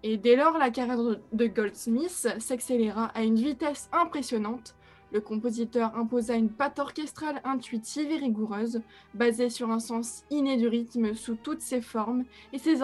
Et 0.03 0.17
dès 0.17 0.35
lors, 0.35 0.57
la 0.57 0.69
carrière 0.69 1.17
de 1.33 1.47
Goldsmith 1.47 2.27
s'accéléra 2.37 3.05
à 3.15 3.23
une 3.23 3.37
vitesse 3.37 3.89
impressionnante. 3.91 4.75
Le 5.11 5.21
compositeur 5.21 5.95
imposa 5.97 6.35
une 6.35 6.49
patte 6.49 6.79
orchestrale 6.79 7.41
intuitive 7.43 8.11
et 8.11 8.17
rigoureuse, 8.17 8.81
basée 9.13 9.49
sur 9.49 9.71
un 9.71 9.79
sens 9.79 10.23
inné 10.29 10.57
du 10.57 10.67
rythme 10.67 11.15
sous 11.15 11.35
toutes 11.35 11.61
ses 11.61 11.81
formes 11.81 12.23
et 12.53 12.59
ses 12.59 12.81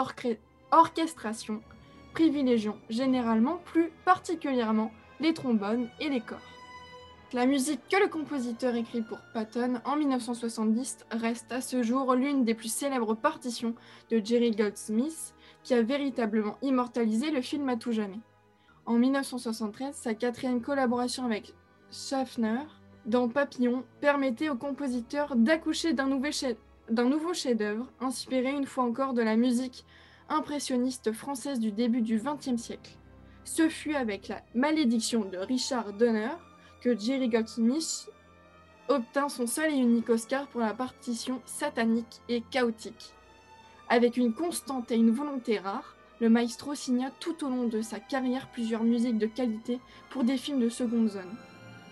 orchestrations, 0.72 1.62
privilégiant 2.13 2.77
généralement 2.89 3.58
plus 3.65 3.91
particulièrement 4.06 4.91
les 5.20 5.34
trombones 5.34 5.89
et 6.00 6.10
les 6.10 6.22
corps. 6.22 6.39
La 7.34 7.46
musique 7.46 7.80
que 7.90 7.96
le 7.96 8.10
compositeur 8.10 8.76
écrit 8.76 9.02
pour 9.02 9.20
Patton 9.34 9.76
en 9.86 9.96
1970 9.96 10.98
reste 11.12 11.50
à 11.50 11.62
ce 11.62 11.82
jour 11.82 12.14
l'une 12.14 12.44
des 12.44 12.54
plus 12.54 12.72
célèbres 12.72 13.16
partitions 13.16 13.74
de 14.10 14.20
Jerry 14.22 14.52
Goldsmith, 14.52 15.34
qui 15.64 15.74
a 15.74 15.82
véritablement 15.82 16.58
immortalisé 16.62 17.32
le 17.32 17.42
film 17.42 17.70
à 17.70 17.78
tout 17.78 17.94
jamais. 17.94 18.20
En 18.86 18.98
1973, 18.98 19.96
sa 19.96 20.14
quatrième 20.14 20.62
collaboration 20.62 21.24
avec 21.24 21.54
Schaffner 21.90 22.60
dans 23.06 23.30
Papillon 23.30 23.86
permettait 24.02 24.50
au 24.50 24.56
compositeur 24.56 25.38
d'accoucher 25.38 25.94
d'un 25.94 26.08
nouveau 26.10 27.34
chef-d'œuvre, 27.34 27.88
inspiré 28.02 28.52
une 28.52 28.66
fois 28.66 28.84
encore 28.84 29.14
de 29.14 29.22
la 29.22 29.38
musique 29.38 29.86
impressionniste 30.28 31.14
française 31.14 31.62
du 31.62 31.72
début 31.72 32.02
du 32.02 32.18
XXe 32.22 32.62
siècle. 32.62 32.98
Ce 33.46 33.70
fut 33.70 33.96
avec 33.96 34.28
la 34.28 34.42
malédiction 34.54 35.24
de 35.24 35.38
Richard 35.38 35.94
Donner 35.94 36.28
que 36.82 36.98
Jerry 36.98 37.30
Goldsmith 37.30 38.10
obtint 38.90 39.30
son 39.30 39.48
seul 39.48 39.72
et 39.72 39.78
unique 39.78 40.10
Oscar 40.10 40.48
pour 40.48 40.62
la 40.62 40.74
partition 40.74 41.42
satanique 41.46 42.22
et 42.28 42.42
chaotique. 42.42 43.14
Avec 43.88 44.18
une 44.18 44.34
constante 44.34 44.92
et 44.92 44.96
une 44.96 45.12
volonté 45.12 45.60
rare, 45.60 45.96
le 46.20 46.30
maestro 46.30 46.76
signa 46.76 47.12
tout 47.20 47.46
au 47.46 47.50
long 47.50 47.68
de 47.68 47.82
sa 47.82 48.00
carrière 48.00 48.50
plusieurs 48.52 48.84
musiques 48.84 49.18
de 49.18 49.28
qualité 49.28 49.80
pour 50.10 50.24
des 50.24 50.38
films 50.38 50.60
de 50.60 50.70
seconde 50.70 51.10
zone. 51.10 51.36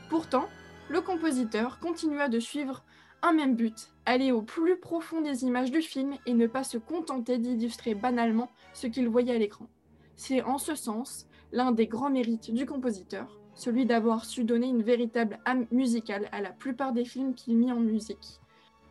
Pourtant, 0.10 0.48
le 0.90 1.02
compositeur 1.02 1.80
continua 1.80 2.28
de 2.30 2.40
suivre 2.40 2.84
un 3.22 3.34
même 3.34 3.56
but, 3.56 3.92
aller 4.06 4.32
au 4.32 4.42
plus 4.42 4.78
profond 4.78 5.22
des 5.22 5.44
images 5.44 5.72
du 5.72 5.82
film 5.82 6.16
et 6.26 6.34
ne 6.34 6.48
pas 6.48 6.64
se 6.64 6.78
contenter 6.78 7.38
d'illustrer 7.38 7.96
banalement 7.96 8.52
ce 8.74 8.88
qu'il 8.88 9.08
voyait 9.08 9.36
à 9.36 9.40
l'écran. 9.40 9.68
C'est 10.16 10.42
en 10.42 10.58
ce 10.58 10.76
sens 10.76 11.28
l'un 11.52 11.72
des 11.72 11.88
grands 11.88 12.10
mérites 12.10 12.54
du 12.54 12.66
compositeur, 12.66 13.39
celui 13.60 13.86
d'avoir 13.86 14.24
su 14.24 14.46
donner 14.46 14.68
une 14.68 14.84
véritable 14.84 15.40
âme 15.46 15.66
musicale 15.72 16.30
à 16.32 16.42
la 16.42 16.52
plupart 16.52 16.94
des 16.94 17.04
films 17.04 17.34
qu'il 17.34 17.58
mit 17.58 17.72
en 17.72 17.80
musique. 17.80 18.40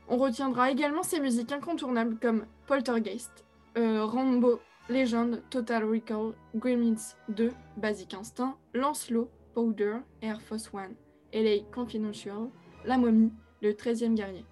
On 0.09 0.19
retiendra 0.19 0.71
également 0.71 1.03
ses 1.03 1.21
musiques 1.21 1.53
incontournables 1.53 2.19
comme 2.21 2.45
Poltergeist, 2.67 3.47
euh, 3.79 4.05
Rambo 4.05 4.61
Legend, 4.91 5.43
Total 5.51 5.85
Recall, 5.85 6.33
Gremlins 6.55 7.15
2, 7.31 7.53
Basic 7.79 8.15
Instinct, 8.15 8.57
Lancelot, 8.75 9.31
Powder, 9.55 9.99
Air 10.21 10.41
Force 10.43 10.71
One, 10.73 10.95
LA 11.33 11.65
Confidential, 11.75 12.49
La 12.85 12.99
Momie, 12.99 13.33
Le 13.63 13.73
13e 13.73 14.15
guerrier. 14.15 14.45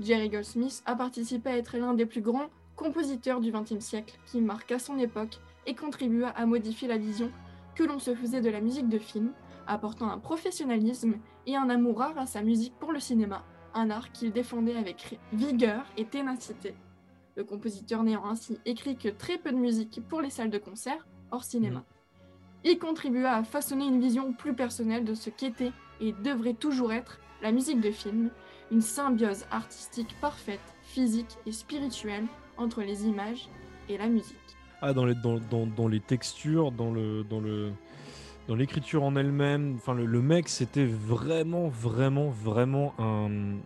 Jerry 0.00 0.28
Goldsmith 0.28 0.82
a 0.84 0.94
participé 0.94 1.50
à 1.50 1.56
être 1.56 1.76
l'un 1.76 1.94
des 1.94 2.06
plus 2.06 2.20
grands 2.20 2.50
compositeurs 2.76 3.40
du 3.40 3.50
XXe 3.52 3.84
siècle 3.84 4.18
qui 4.26 4.40
marqua 4.40 4.78
son 4.78 4.98
époque 4.98 5.40
et 5.66 5.74
contribua 5.74 6.28
à 6.28 6.46
modifier 6.46 6.86
la 6.86 6.98
vision 6.98 7.32
que 7.78 7.84
l'on 7.84 8.00
se 8.00 8.12
faisait 8.12 8.40
de 8.40 8.50
la 8.50 8.60
musique 8.60 8.88
de 8.88 8.98
film, 8.98 9.30
apportant 9.68 10.10
un 10.10 10.18
professionnalisme 10.18 11.14
et 11.46 11.54
un 11.54 11.70
amour 11.70 11.98
rare 11.98 12.18
à 12.18 12.26
sa 12.26 12.42
musique 12.42 12.74
pour 12.80 12.92
le 12.92 12.98
cinéma 12.98 13.44
un 13.72 13.90
art 13.90 14.10
qu'il 14.10 14.32
défendait 14.32 14.74
avec 14.74 15.20
vigueur 15.32 15.84
et 15.96 16.04
ténacité. 16.04 16.74
Le 17.36 17.44
compositeur 17.44 18.02
n'ayant 18.02 18.24
ainsi 18.24 18.58
écrit 18.66 18.96
que 18.96 19.08
très 19.08 19.38
peu 19.38 19.52
de 19.52 19.56
musique 19.56 20.00
pour 20.08 20.20
les 20.20 20.30
salles 20.30 20.50
de 20.50 20.58
concert, 20.58 21.06
hors 21.30 21.44
cinéma. 21.44 21.84
Il 22.64 22.80
contribua 22.80 23.34
à 23.34 23.44
façonner 23.44 23.86
une 23.86 24.00
vision 24.00 24.32
plus 24.32 24.54
personnelle 24.54 25.04
de 25.04 25.14
ce 25.14 25.30
qu'était 25.30 25.72
et 26.00 26.12
devrait 26.12 26.54
toujours 26.54 26.92
être 26.92 27.20
la 27.42 27.52
musique 27.52 27.80
de 27.80 27.92
film, 27.92 28.30
une 28.72 28.82
symbiose 28.82 29.44
artistique 29.52 30.16
parfaite, 30.20 30.74
physique 30.82 31.38
et 31.46 31.52
spirituelle 31.52 32.26
entre 32.56 32.82
les 32.82 33.06
images 33.06 33.48
et 33.88 33.98
la 33.98 34.08
musique. 34.08 34.57
Ah, 34.80 34.92
dans 34.92 35.04
les, 35.04 35.14
dans, 35.14 35.38
dans, 35.50 35.66
dans 35.66 35.88
les 35.88 36.00
textures, 36.00 36.70
dans 36.70 36.92
le, 36.92 37.24
dans 37.24 37.40
le, 37.40 37.72
dans 38.46 38.54
l'écriture 38.54 39.02
en 39.02 39.16
elle-même. 39.16 39.74
Enfin, 39.76 39.94
le, 39.94 40.22
mec, 40.22 40.48
c'était 40.48 40.86
vraiment, 40.86 41.68
vraiment, 41.68 42.30
vraiment 42.30 42.94
un, 42.98 43.56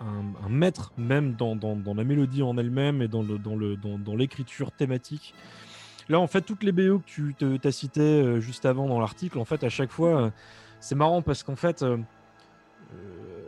un, 0.00 0.48
maître, 0.48 0.92
même 0.98 1.34
dans, 1.34 1.56
dans, 1.56 1.76
dans, 1.76 1.94
la 1.94 2.04
mélodie 2.04 2.42
en 2.42 2.58
elle-même 2.58 3.00
et 3.00 3.08
dans, 3.08 3.22
le, 3.22 3.38
dans, 3.38 3.54
le, 3.56 3.76
dans, 3.76 4.16
l'écriture 4.16 4.72
thématique. 4.72 5.34
Là, 6.08 6.20
en 6.20 6.26
fait, 6.26 6.42
toutes 6.42 6.62
les 6.62 6.72
BO 6.72 7.00
que 7.00 7.32
tu 7.32 7.60
as 7.66 7.72
citées 7.72 8.00
euh, 8.00 8.40
juste 8.40 8.66
avant 8.66 8.88
dans 8.88 9.00
l'article, 9.00 9.38
en 9.38 9.44
fait, 9.44 9.64
à 9.64 9.68
chaque 9.68 9.90
fois, 9.90 10.22
euh, 10.22 10.30
c'est 10.80 10.94
marrant 10.94 11.22
parce 11.22 11.42
qu'en 11.42 11.56
fait, 11.56 11.82
euh, 11.82 11.96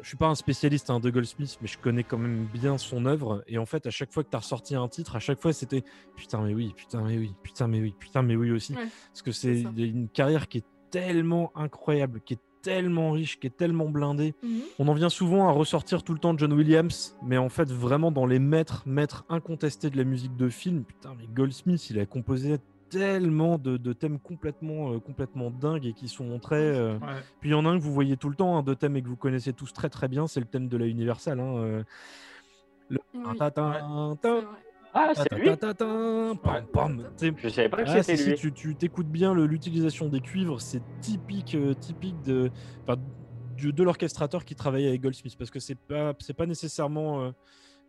je 0.02 0.08
suis 0.08 0.16
pas 0.16 0.26
un 0.26 0.34
spécialiste 0.34 0.90
hein, 0.90 1.00
de 1.00 1.10
Goldsmith, 1.10 1.58
mais 1.60 1.68
je 1.68 1.78
connais 1.78 2.04
quand 2.04 2.18
même 2.18 2.46
bien 2.52 2.78
son 2.78 3.06
œuvre. 3.06 3.42
Et 3.46 3.58
en 3.58 3.66
fait, 3.66 3.86
à 3.86 3.90
chaque 3.90 4.12
fois 4.12 4.24
que 4.24 4.30
tu 4.30 4.36
as 4.36 4.40
ressorti 4.40 4.74
un 4.74 4.88
titre, 4.88 5.16
à 5.16 5.20
chaque 5.20 5.40
fois, 5.40 5.52
c'était 5.52 5.82
putain, 6.16 6.42
mais 6.42 6.54
oui, 6.54 6.72
putain, 6.76 7.02
mais 7.02 7.18
oui, 7.18 7.34
putain, 7.42 7.66
mais 7.68 7.80
oui, 7.80 7.94
putain, 7.98 8.22
mais 8.22 8.36
oui 8.36 8.50
aussi. 8.50 8.74
parce 8.74 9.22
que 9.22 9.32
c'est 9.32 9.62
une 9.76 10.08
carrière 10.08 10.48
qui 10.48 10.58
est 10.58 10.66
tellement 10.90 11.52
incroyable, 11.54 12.20
qui 12.24 12.34
est 12.34 12.40
tellement 12.62 13.12
riche, 13.12 13.38
qui 13.38 13.46
est 13.46 13.56
tellement 13.56 13.88
blindé. 13.88 14.34
Mhm. 14.42 14.60
On 14.78 14.88
en 14.88 14.94
vient 14.94 15.08
souvent 15.08 15.48
à 15.48 15.52
ressortir 15.52 16.02
tout 16.02 16.12
le 16.12 16.18
temps 16.18 16.36
John 16.36 16.52
Williams, 16.52 17.16
mais 17.22 17.38
en 17.38 17.48
fait, 17.48 17.70
vraiment 17.70 18.10
dans 18.10 18.26
les 18.26 18.38
maîtres, 18.38 18.82
maîtres 18.86 19.24
incontestés 19.28 19.90
de 19.90 19.96
la 19.96 20.04
musique 20.04 20.36
de 20.36 20.48
film, 20.48 20.84
putain, 20.84 21.14
mais 21.18 21.26
Goldsmith, 21.32 21.90
il 21.90 21.98
a 22.00 22.06
composé 22.06 22.58
tellement 22.90 23.58
de, 23.58 23.92
thèmes 23.92 24.18
complètement, 24.18 24.92
euh, 24.92 24.98
complètement 24.98 25.50
dingues 25.50 25.86
et 25.86 25.92
qui 25.92 26.08
sont 26.08 26.38
très. 26.38 26.56
Euh, 26.56 26.98
puis 27.40 27.50
il 27.50 27.52
y 27.52 27.54
en 27.54 27.64
a 27.64 27.68
un 27.68 27.78
que 27.78 27.82
vous 27.82 27.92
voyez 27.92 28.16
tout 28.16 28.28
le 28.28 28.36
temps, 28.36 28.56
hein, 28.56 28.62
deux 28.62 28.76
thèmes 28.76 28.96
et 28.96 29.02
que 29.02 29.08
vous 29.08 29.16
connaissez 29.16 29.52
tous 29.52 29.72
très 29.72 29.88
très 29.88 30.08
bien, 30.08 30.26
c'est 30.26 30.40
le 30.40 30.46
thème 30.46 30.68
de 30.68 30.76
la 30.76 30.86
Universal. 30.86 31.40
Hein, 31.40 31.56
euh, 31.56 31.82
le... 32.88 32.98
Ah, 34.94 35.12
c'est 35.14 35.32
lui 35.34 35.50
Je 37.36 37.48
savais 37.48 37.68
pas 37.68 37.84
que 37.84 37.90
ah, 37.90 38.02
c'était 38.02 38.36
lui. 38.36 38.52
tu 38.52 38.74
t'écoutes 38.74 39.08
bien 39.08 39.34
l'utilisation 39.34 40.08
des 40.08 40.20
cuivres, 40.20 40.60
c'est 40.60 40.82
typique, 41.00 41.54
euh, 41.54 41.74
typique 41.74 42.20
de, 42.22 42.50
de, 43.58 43.82
l'orchestrateur 43.82 44.44
qui 44.44 44.54
travaillait 44.54 44.88
avec 44.88 45.02
Goldsmith, 45.02 45.36
parce 45.36 45.50
que 45.50 45.60
c'est 45.60 45.78
pas, 45.78 46.14
c'est 46.20 46.34
pas 46.34 46.46
nécessairement, 46.46 47.22
euh, 47.22 47.30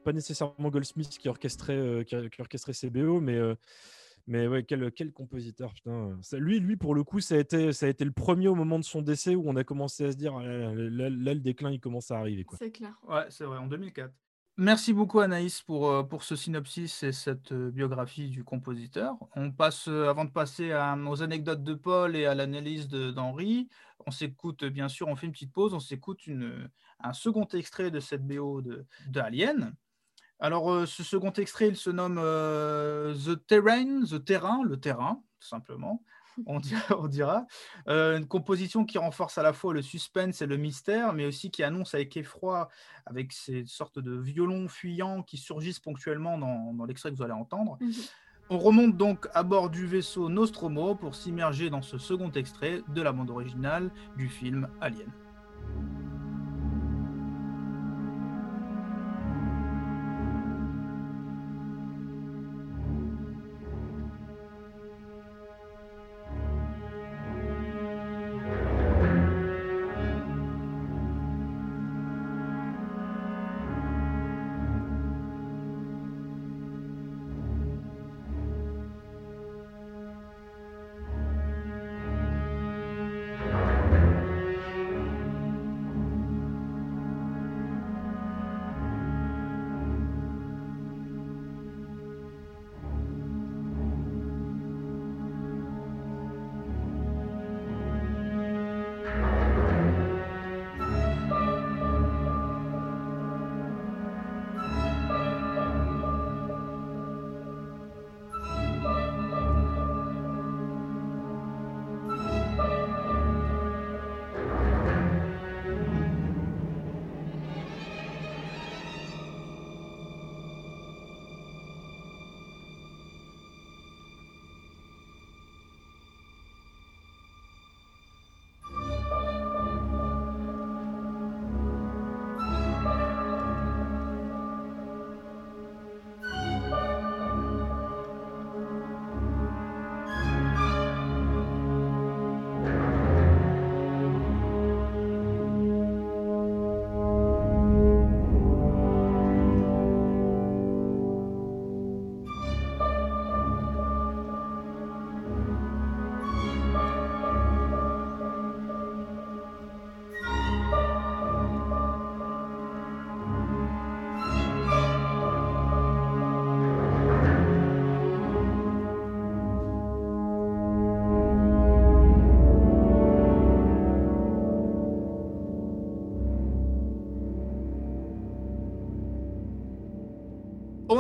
pas 0.04 0.14
nécessairement 0.14 0.70
Goldsmith 0.70 1.18
qui 1.18 1.30
orchestrait, 1.30 1.78
euh, 1.78 2.04
qui, 2.04 2.42
orchestrait 2.42 2.74
ses 2.74 2.90
BO, 2.90 3.22
mais 3.22 3.40
mais 4.30 4.48
ouais, 4.48 4.64
quel, 4.64 4.92
quel 4.92 5.12
compositeur, 5.12 5.74
putain. 5.74 6.18
lui, 6.34 6.60
lui, 6.60 6.78
pour 6.78 6.96
le 6.96 7.04
coup, 7.04 7.20
ça 7.20 7.36
a, 7.36 7.40
été, 7.40 7.74
ça 7.74 7.88
a 7.88 7.90
été 7.90 8.06
le 8.06 8.12
premier 8.12 8.48
au 8.48 8.56
moment 8.56 8.80
de 8.80 8.84
son 8.84 9.02
décès 9.02 9.36
où 9.36 9.44
on 9.46 9.56
a 9.56 9.64
commencé 9.64 10.06
à 10.06 10.12
se 10.12 10.18
dire, 10.18 10.36
ah, 10.38 10.44
là, 10.44 11.10
là, 11.10 11.34
le 11.34 11.40
déclin, 11.40 11.72
il 11.72 11.80
commence 11.80 12.12
à 12.12 12.20
arriver. 12.20 12.46
C'est 12.58 12.72
clair. 12.72 12.94
Ouais, 13.08 13.26
c'est 13.30 13.44
vrai, 13.44 13.58
en 13.58 13.68
2004. 13.68 14.14
Merci 14.62 14.92
beaucoup 14.92 15.22
Anaïs 15.22 15.62
pour, 15.62 15.90
euh, 15.90 16.04
pour 16.04 16.22
ce 16.24 16.36
synopsis 16.36 17.04
et 17.04 17.14
cette 17.14 17.54
euh, 17.54 17.72
biographie 17.72 18.30
du 18.30 18.44
compositeur. 18.44 19.16
On 19.38 19.52
passe, 19.52 19.88
euh, 19.88 20.10
avant 20.10 20.26
de 20.26 20.32
passer 20.32 20.74
aux 21.08 21.24
anecdotes 21.24 21.64
de 21.64 21.74
Paul 21.74 22.14
et 22.18 22.26
à 22.26 22.36
l'analyse 22.36 22.90
d'Henri, 22.90 23.70
on 24.06 24.12
s'écoute 24.12 24.66
bien 24.66 24.90
sûr, 24.90 25.08
on 25.08 25.16
fait 25.16 25.28
une 25.28 25.32
petite 25.32 25.54
pause, 25.54 25.74
on 25.74 25.80
s'écoute 25.80 26.20
un 27.00 27.14
second 27.14 27.48
extrait 27.48 27.90
de 27.90 28.02
cette 28.02 28.28
BO 28.28 28.62
de, 28.62 28.86
de 29.08 29.20
Alien. 29.22 29.74
Alors, 30.40 30.72
euh, 30.72 30.86
ce 30.86 31.04
second 31.04 31.32
extrait, 31.32 31.68
il 31.68 31.76
se 31.76 31.90
nomme 31.90 32.18
euh, 32.18 33.14
The 33.14 33.46
Terrain, 33.46 34.04
The 34.04 34.24
Terrain, 34.24 34.64
le 34.64 34.80
terrain, 34.80 35.22
tout 35.40 35.48
simplement. 35.48 36.02
On 36.46 36.60
dira. 36.60 36.82
on 36.98 37.08
dira. 37.08 37.46
Euh, 37.90 38.18
une 38.18 38.28
composition 38.28 38.86
qui 38.86 38.98
renforce 38.98 39.38
à 39.38 39.44
la 39.44 39.52
fois 39.52 39.74
le 39.74 39.82
suspense 39.82 40.42
et 40.42 40.46
le 40.48 40.56
mystère, 40.56 41.12
mais 41.12 41.26
aussi 41.26 41.52
qui 41.52 41.64
annonce 41.64 41.94
avec 41.94 42.16
effroi, 42.16 42.70
avec 43.06 43.34
ces 43.34 43.66
sortes 43.66 44.00
de 44.00 44.18
violons 44.18 44.70
fuyants 44.70 45.24
qui 45.24 45.38
surgissent 45.38 45.80
ponctuellement 45.80 46.38
dans, 46.38 46.74
dans 46.74 46.86
l'extrait 46.86 47.12
que 47.12 47.18
vous 47.18 47.24
allez 47.24 47.34
entendre. 47.34 47.78
Mhm. 47.82 47.94
On 48.52 48.58
remonte 48.58 48.98
donc 48.98 49.28
à 49.36 49.44
bord 49.44 49.70
du 49.70 49.86
vaisseau 49.86 50.28
Nostromo 50.28 50.96
pour 50.96 51.14
s'immerger 51.14 51.70
dans 51.70 51.84
ce 51.84 52.00
second 52.00 52.32
extrait 52.32 52.82
de 52.88 53.02
la 53.02 53.12
bande 53.12 53.30
originale 53.30 53.92
du 54.18 54.28
film 54.28 54.68
Alien. 54.82 55.12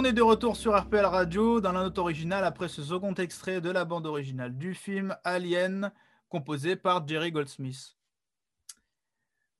On 0.01 0.05
est 0.05 0.13
de 0.13 0.21
retour 0.21 0.55
sur 0.55 0.79
RPL 0.79 1.03
Radio 1.03 1.59
dans 1.59 1.73
la 1.73 1.83
note 1.83 1.97
originale 1.97 2.45
après 2.45 2.69
ce 2.69 2.81
second 2.81 3.13
extrait 3.15 3.59
de 3.59 3.69
la 3.69 3.83
bande 3.83 4.05
originale 4.05 4.57
du 4.57 4.73
film 4.73 5.13
Alien 5.25 5.91
composé 6.29 6.77
par 6.77 7.05
Jerry 7.05 7.33
Goldsmith. 7.33 7.97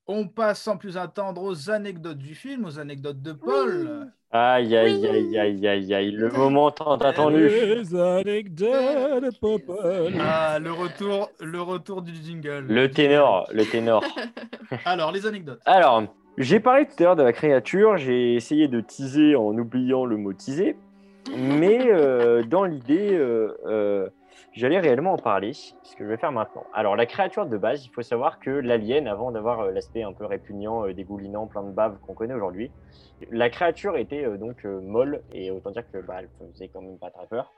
On 0.08 0.30
passe 0.30 0.62
sans 0.62 0.78
plus 0.78 0.96
attendre 0.96 1.44
aux 1.44 1.70
anecdotes 1.70 2.20
du 2.20 2.36
film, 2.36 2.64
aux 2.64 2.80
anecdotes 2.80 3.22
de 3.22 3.34
Paul. 3.34 4.14
Aïe, 4.32 4.78
aïe, 4.78 5.06
aïe, 5.06 5.38
aïe, 5.38 5.68
aïe, 5.68 5.94
aïe, 5.94 6.12
le 6.12 6.30
moment 6.30 6.72
tant 6.72 6.96
attendu. 6.96 7.50
Les 7.50 7.94
anecdotes 7.94 9.22
de 9.22 9.38
Popol. 9.42 10.14
Ah, 10.22 10.58
le 10.58 10.72
retour, 10.72 11.32
le 11.42 11.62
retour 11.62 12.02
du 12.02 12.16
jingle. 12.16 12.66
Le 12.70 12.90
ténor, 12.90 13.46
le 13.52 13.66
ténor. 13.66 14.06
Alors, 14.86 15.12
les 15.12 15.28
anecdotes. 15.28 15.60
Alors, 15.66 16.04
j'ai 16.40 16.62
parlé 16.62 16.86
tout 16.86 16.96
à 17.00 17.04
l'heure 17.04 17.16
de 17.18 17.24
la 17.24 17.34
créature, 17.34 17.98
j'ai 17.98 18.34
essayé 18.34 18.70
de 18.70 18.80
teaser 18.80 19.36
en 19.36 19.58
oubliant 19.58 20.06
le 20.06 20.16
mot 20.16 20.32
teaser, 20.32 20.78
mais 21.38 21.80
euh, 21.92 22.44
dans 22.44 22.64
l'idée, 22.64 23.10
euh, 23.12 23.58
euh, 23.66 24.10
j'allais 24.54 24.80
réellement 24.80 25.12
en 25.12 25.18
parler, 25.18 25.52
ce 25.52 25.74
que 25.98 26.06
je 26.06 26.10
vais 26.10 26.16
faire 26.16 26.32
maintenant. 26.32 26.64
Alors, 26.74 26.96
la 26.96 27.06
créature 27.06 27.46
de 27.46 27.58
base, 27.58 27.84
il 27.86 27.90
faut 27.90 28.04
savoir 28.04 28.40
que 28.40 28.52
l'alien, 28.52 29.06
avant 29.06 29.32
d'avoir 29.32 29.70
l'aspect 29.70 30.02
un 30.02 30.14
peu 30.14 30.24
répugnant, 30.24 30.88
dégoulinant, 30.88 31.46
plein 31.46 31.64
de 31.64 31.72
bave 31.72 31.98
qu'on 32.08 32.14
connaît 32.14 32.36
aujourd'hui, 32.36 32.72
la 33.32 33.50
créature 33.50 33.98
était 33.98 34.26
donc 34.38 34.64
molle, 34.64 35.22
et 35.34 35.52
autant 35.52 35.72
dire 35.72 35.84
que 35.92 35.98
bah, 35.98 36.20
elle 36.20 36.30
faisait 36.54 36.70
quand 36.70 36.82
même 36.82 36.98
pas 36.98 37.10
très 37.10 37.28
peur. 37.28 37.52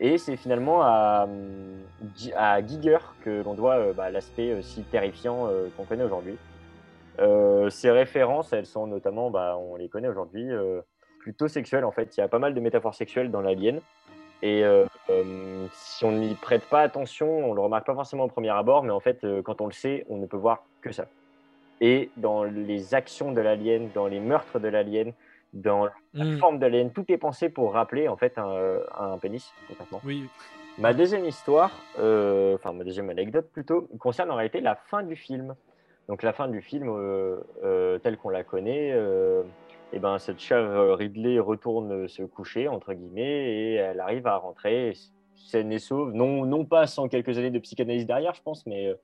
Et 0.00 0.18
c'est 0.18 0.36
finalement 0.36 0.82
à, 0.82 1.26
hum, 1.28 1.84
à 2.34 2.60
Giger 2.66 2.98
que 3.22 3.44
l'on 3.44 3.54
doit 3.54 3.92
bah, 3.92 4.10
l'aspect 4.10 4.60
si 4.62 4.82
terrifiant 4.82 5.48
qu'on 5.76 5.84
connaît 5.84 6.02
aujourd'hui. 6.02 6.36
Euh, 7.18 7.70
ces 7.70 7.90
références, 7.90 8.52
elles 8.52 8.66
sont 8.66 8.86
notamment, 8.86 9.30
bah, 9.30 9.56
on 9.58 9.76
les 9.76 9.88
connaît 9.88 10.08
aujourd'hui, 10.08 10.50
euh, 10.50 10.80
plutôt 11.20 11.48
sexuelles 11.48 11.84
en 11.84 11.92
fait. 11.92 12.16
Il 12.16 12.20
y 12.20 12.22
a 12.22 12.28
pas 12.28 12.38
mal 12.38 12.54
de 12.54 12.60
métaphores 12.60 12.94
sexuelles 12.94 13.30
dans 13.30 13.40
l'alien. 13.40 13.80
Et 14.42 14.64
euh, 14.64 14.84
si 15.72 16.04
on 16.04 16.12
n'y 16.12 16.34
prête 16.34 16.64
pas 16.64 16.80
attention, 16.80 17.50
on 17.50 17.54
le 17.54 17.60
remarque 17.60 17.86
pas 17.86 17.94
forcément 17.94 18.24
au 18.24 18.28
premier 18.28 18.50
abord, 18.50 18.82
mais 18.82 18.90
en 18.92 19.00
fait, 19.00 19.26
quand 19.44 19.60
on 19.60 19.66
le 19.66 19.72
sait, 19.72 20.04
on 20.10 20.18
ne 20.18 20.26
peut 20.26 20.36
voir 20.36 20.64
que 20.82 20.92
ça. 20.92 21.06
Et 21.80 22.10
dans 22.16 22.44
les 22.44 22.94
actions 22.94 23.32
de 23.32 23.40
l'alien, 23.40 23.88
dans 23.94 24.06
les 24.06 24.20
meurtres 24.20 24.58
de 24.58 24.68
l'alien, 24.68 25.12
dans 25.54 25.86
la 26.12 26.24
Mm. 26.24 26.38
forme 26.38 26.58
de 26.58 26.66
l'alien, 26.66 26.90
tout 26.90 27.04
est 27.08 27.16
pensé 27.16 27.48
pour 27.48 27.72
rappeler 27.72 28.08
en 28.08 28.16
fait 28.16 28.36
un, 28.36 28.78
un 28.98 29.16
pénis, 29.18 29.52
concrètement. 29.68 30.00
Oui, 30.04 30.28
Ma 30.78 30.92
deuxième 30.92 31.24
histoire, 31.24 31.70
euh, 31.98 32.54
enfin 32.54 32.74
ma 32.74 32.84
deuxième 32.84 33.08
anecdote 33.08 33.48
plutôt, 33.50 33.88
concerne 33.98 34.30
en 34.30 34.34
réalité 34.34 34.60
la 34.60 34.74
fin 34.74 35.02
du 35.02 35.16
film. 35.16 35.54
Donc 36.08 36.22
la 36.22 36.32
fin 36.32 36.48
du 36.48 36.62
film 36.62 36.88
euh, 36.88 37.40
euh, 37.64 37.98
telle 37.98 38.16
qu'on 38.16 38.28
la 38.28 38.44
connaît, 38.44 38.92
euh, 38.92 39.42
et 39.92 39.98
ben 39.98 40.18
cette 40.18 40.38
chère 40.38 40.96
Ridley 40.96 41.38
retourne 41.38 42.08
se 42.08 42.22
coucher 42.22 42.68
entre 42.68 42.92
guillemets 42.92 43.52
et 43.52 43.74
elle 43.74 44.00
arrive 44.00 44.26
à 44.26 44.36
rentrer 44.36 44.92
saine 45.34 45.72
et 45.72 45.78
sauve. 45.78 46.12
Non, 46.12 46.44
non 46.44 46.64
pas 46.64 46.86
sans 46.86 47.08
quelques 47.08 47.38
années 47.38 47.50
de 47.50 47.58
psychanalyse 47.58 48.06
derrière, 48.06 48.34
je 48.34 48.42
pense, 48.42 48.66
mais 48.66 48.94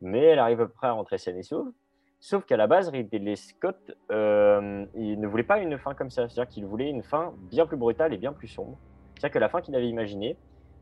mais 0.00 0.20
elle 0.24 0.38
arrive 0.38 0.60
à 0.60 0.66
peu 0.66 0.72
près 0.72 0.88
à 0.88 0.92
rentrer 0.92 1.18
saine 1.18 1.38
et 1.38 1.42
sauve. 1.42 1.72
Sauf 2.18 2.44
qu'à 2.44 2.56
la 2.56 2.68
base, 2.68 2.88
Ridley 2.88 3.34
Scott, 3.34 3.96
ne 4.10 5.26
voulait 5.26 5.42
pas 5.42 5.58
une 5.58 5.76
fin 5.76 5.94
comme 5.94 6.10
ça. 6.10 6.28
C'est-à-dire 6.28 6.52
qu'il 6.52 6.66
voulait 6.66 6.88
une 6.88 7.02
fin 7.02 7.34
bien 7.50 7.66
plus 7.66 7.76
brutale 7.76 8.14
et 8.14 8.16
bien 8.16 8.32
plus 8.32 8.46
sombre. 8.46 8.78
C'est-à-dire 9.14 9.34
que 9.34 9.38
la 9.40 9.48
fin 9.48 9.60
qu'il 9.60 9.74
avait 9.74 9.88
imaginée, 9.88 10.36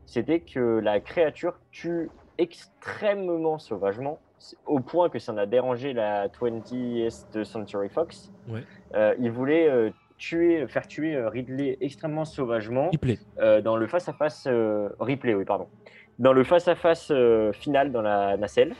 c'était 0.05 0.41
que 0.41 0.79
la 0.79 0.99
créature 0.99 1.59
tue 1.71 2.11
extrêmement 2.37 3.57
sauvagement, 3.57 4.19
au 4.65 4.79
point 4.79 5.09
que 5.09 5.19
ça 5.19 5.31
en 5.33 5.37
a 5.37 5.45
dérangé 5.45 5.93
la 5.93 6.27
20th 6.27 7.43
Century 7.43 7.89
Fox. 7.89 8.31
Ouais. 8.47 8.63
Euh, 8.95 9.13
il 9.19 9.31
voulait 9.31 9.69
euh, 9.69 9.89
tuer, 10.17 10.67
faire 10.67 10.87
tuer 10.87 11.15
euh, 11.15 11.29
Ridley 11.29 11.77
extrêmement 11.81 12.25
sauvagement 12.25 12.89
Ripley. 12.89 13.17
euh, 13.39 13.61
dans 13.61 13.75
le 13.77 13.87
face-à-face 13.87 14.47
euh, 14.47 14.89
replay, 14.99 15.33
oui, 15.33 15.45
pardon. 15.45 15.67
Dans 16.19 16.33
le 16.33 16.43
face-à-face 16.43 17.09
euh, 17.11 17.51
final 17.53 17.91
dans 17.91 18.01
la 18.01 18.37
nacelle. 18.37 18.73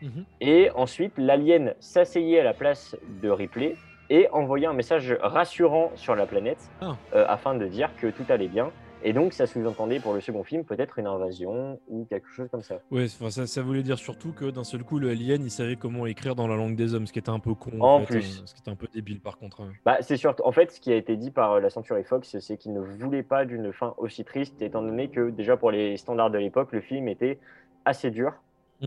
Mhm. 0.00 0.24
Et 0.40 0.70
ensuite, 0.76 1.12
l'alien 1.18 1.74
s'asseyait 1.80 2.40
à 2.40 2.44
la 2.44 2.54
place 2.54 2.96
de 3.22 3.28
Ripley 3.30 3.74
et 4.10 4.28
envoyait 4.30 4.66
un 4.66 4.72
message 4.72 5.14
rassurant 5.20 5.90
sur 5.96 6.14
la 6.14 6.24
planète 6.24 6.70
Ah. 6.80 6.96
euh, 7.14 7.24
afin 7.28 7.54
de 7.54 7.66
dire 7.66 7.90
que 8.00 8.06
tout 8.06 8.24
allait 8.28 8.48
bien 8.48 8.70
Et 9.04 9.12
donc, 9.12 9.32
ça 9.32 9.46
sous-entendait 9.46 10.00
pour 10.00 10.12
le 10.12 10.20
second 10.20 10.42
film 10.42 10.64
peut-être 10.64 10.98
une 10.98 11.06
invasion 11.06 11.80
ou 11.88 12.04
quelque 12.10 12.28
chose 12.28 12.48
comme 12.50 12.62
ça. 12.62 12.80
Enfin, 12.90 13.30
ça, 13.30 13.46
ça 13.46 13.62
voulait 13.62 13.82
dire 13.84 13.98
surtout 13.98 14.32
que 14.32 14.50
d'un 14.50 14.64
seul 14.64 14.82
coup, 14.82 14.98
le 14.98 15.10
alien, 15.10 15.42
il 15.42 15.50
savait 15.50 15.76
comment 15.76 16.04
écrire 16.06 16.34
dans 16.34 16.48
la 16.48 16.56
langue 16.56 16.74
des 16.74 16.94
hommes, 16.94 17.06
ce 17.06 17.12
qui 17.12 17.18
était 17.20 17.30
un 17.30 17.38
peu 17.38 17.54
con. 17.54 17.80
En 17.80 18.00
fait, 18.00 18.14
plus. 18.14 18.40
euh, 18.40 18.46
ce 18.46 18.54
qui 18.54 18.60
était 18.60 18.70
un 18.70 18.76
peu 18.76 18.88
débile 18.92 19.20
par 19.20 19.38
contre. 19.38 19.60
hein. 19.62 19.72
Bah, 19.84 19.98
c'est 20.00 20.16
sûr. 20.16 20.34
En 20.44 20.52
fait, 20.52 20.72
ce 20.72 20.80
qui 20.80 20.92
a 20.92 20.96
été 20.96 21.16
dit 21.16 21.30
par 21.30 21.52
euh, 21.52 21.60
la 21.60 21.70
Century 21.70 22.02
Fox, 22.02 22.38
c'est 22.40 22.56
qu'ils 22.56 22.72
ne 22.72 22.80
voulaient 22.80 23.22
pas 23.22 23.44
d'une 23.44 23.72
fin 23.72 23.94
aussi 23.98 24.24
triste, 24.24 24.60
étant 24.62 24.82
donné 24.82 25.08
que 25.08 25.30
déjà 25.30 25.56
pour 25.56 25.70
les 25.70 25.96
standards 25.96 26.30
de 26.30 26.38
l'époque, 26.38 26.72
le 26.72 26.80
film 26.80 27.08
était 27.08 27.38
assez 27.84 28.10
dur 28.10 28.32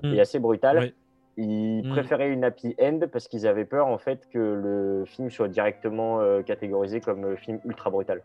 Mhm. 0.04 0.14
et 0.14 0.20
assez 0.22 0.40
brutal. 0.40 0.94
Ils 1.38 1.84
Mm. 1.86 1.90
préféraient 1.92 2.32
une 2.32 2.44
happy 2.44 2.76
end 2.82 3.00
parce 3.12 3.28
qu'ils 3.28 3.48
avaient 3.48 3.66
peur 3.66 3.88
en 3.88 3.98
fait 3.98 4.28
que 4.32 4.38
le 4.40 5.06
film 5.06 5.30
soit 5.32 5.48
directement 5.48 6.20
euh, 6.20 6.42
catégorisé 6.42 7.00
comme 7.00 7.24
euh, 7.26 7.36
film 7.38 7.60
ultra 7.66 7.90
brutal. 7.90 8.22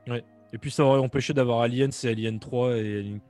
Et 0.53 0.59
puis 0.59 0.71
ça 0.71 0.85
aurait 0.85 1.01
empêché 1.01 1.33
d'avoir 1.33 1.61
Alien, 1.61 1.93
c'est 1.93 2.09
Alien 2.11 2.39
3 2.41 2.77
et 2.77 3.01
Alien- 3.01 3.21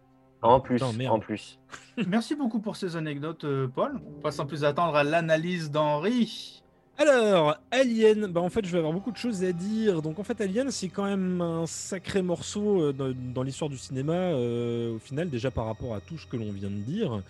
En 0.42 0.60
plus, 0.60 0.76
Putain, 0.76 0.92
merde. 0.92 1.14
en 1.14 1.18
plus. 1.18 1.58
Merci 2.08 2.34
beaucoup 2.34 2.60
pour 2.60 2.76
ces 2.76 2.96
anecdotes, 2.96 3.44
euh, 3.44 3.68
Paul. 3.68 4.00
On 4.18 4.20
passe 4.20 4.36
sans 4.36 4.46
plus 4.46 4.64
attendre 4.64 4.94
à 4.96 5.04
l'analyse 5.04 5.70
d'Henri. 5.70 6.62
Alors, 6.98 7.56
Alien, 7.70 8.26
bah 8.28 8.40
en 8.40 8.48
fait, 8.48 8.64
je 8.64 8.72
vais 8.72 8.78
avoir 8.78 8.92
beaucoup 8.94 9.12
de 9.12 9.16
choses 9.18 9.44
à 9.44 9.52
dire. 9.52 10.00
Donc, 10.00 10.18
en 10.18 10.24
fait, 10.24 10.40
Alien, 10.40 10.70
c'est 10.70 10.88
quand 10.88 11.04
même 11.04 11.42
un 11.42 11.66
sacré 11.66 12.22
morceau 12.22 12.90
dans, 12.92 13.12
dans 13.34 13.42
l'histoire 13.42 13.68
du 13.68 13.76
cinéma, 13.76 14.14
euh, 14.14 14.94
au 14.94 14.98
final, 14.98 15.28
déjà 15.28 15.50
par 15.50 15.66
rapport 15.66 15.94
à 15.94 16.00
tout 16.00 16.16
ce 16.16 16.26
que 16.26 16.38
l'on 16.38 16.50
vient 16.52 16.70
de 16.70 16.74
dire. 16.82 17.20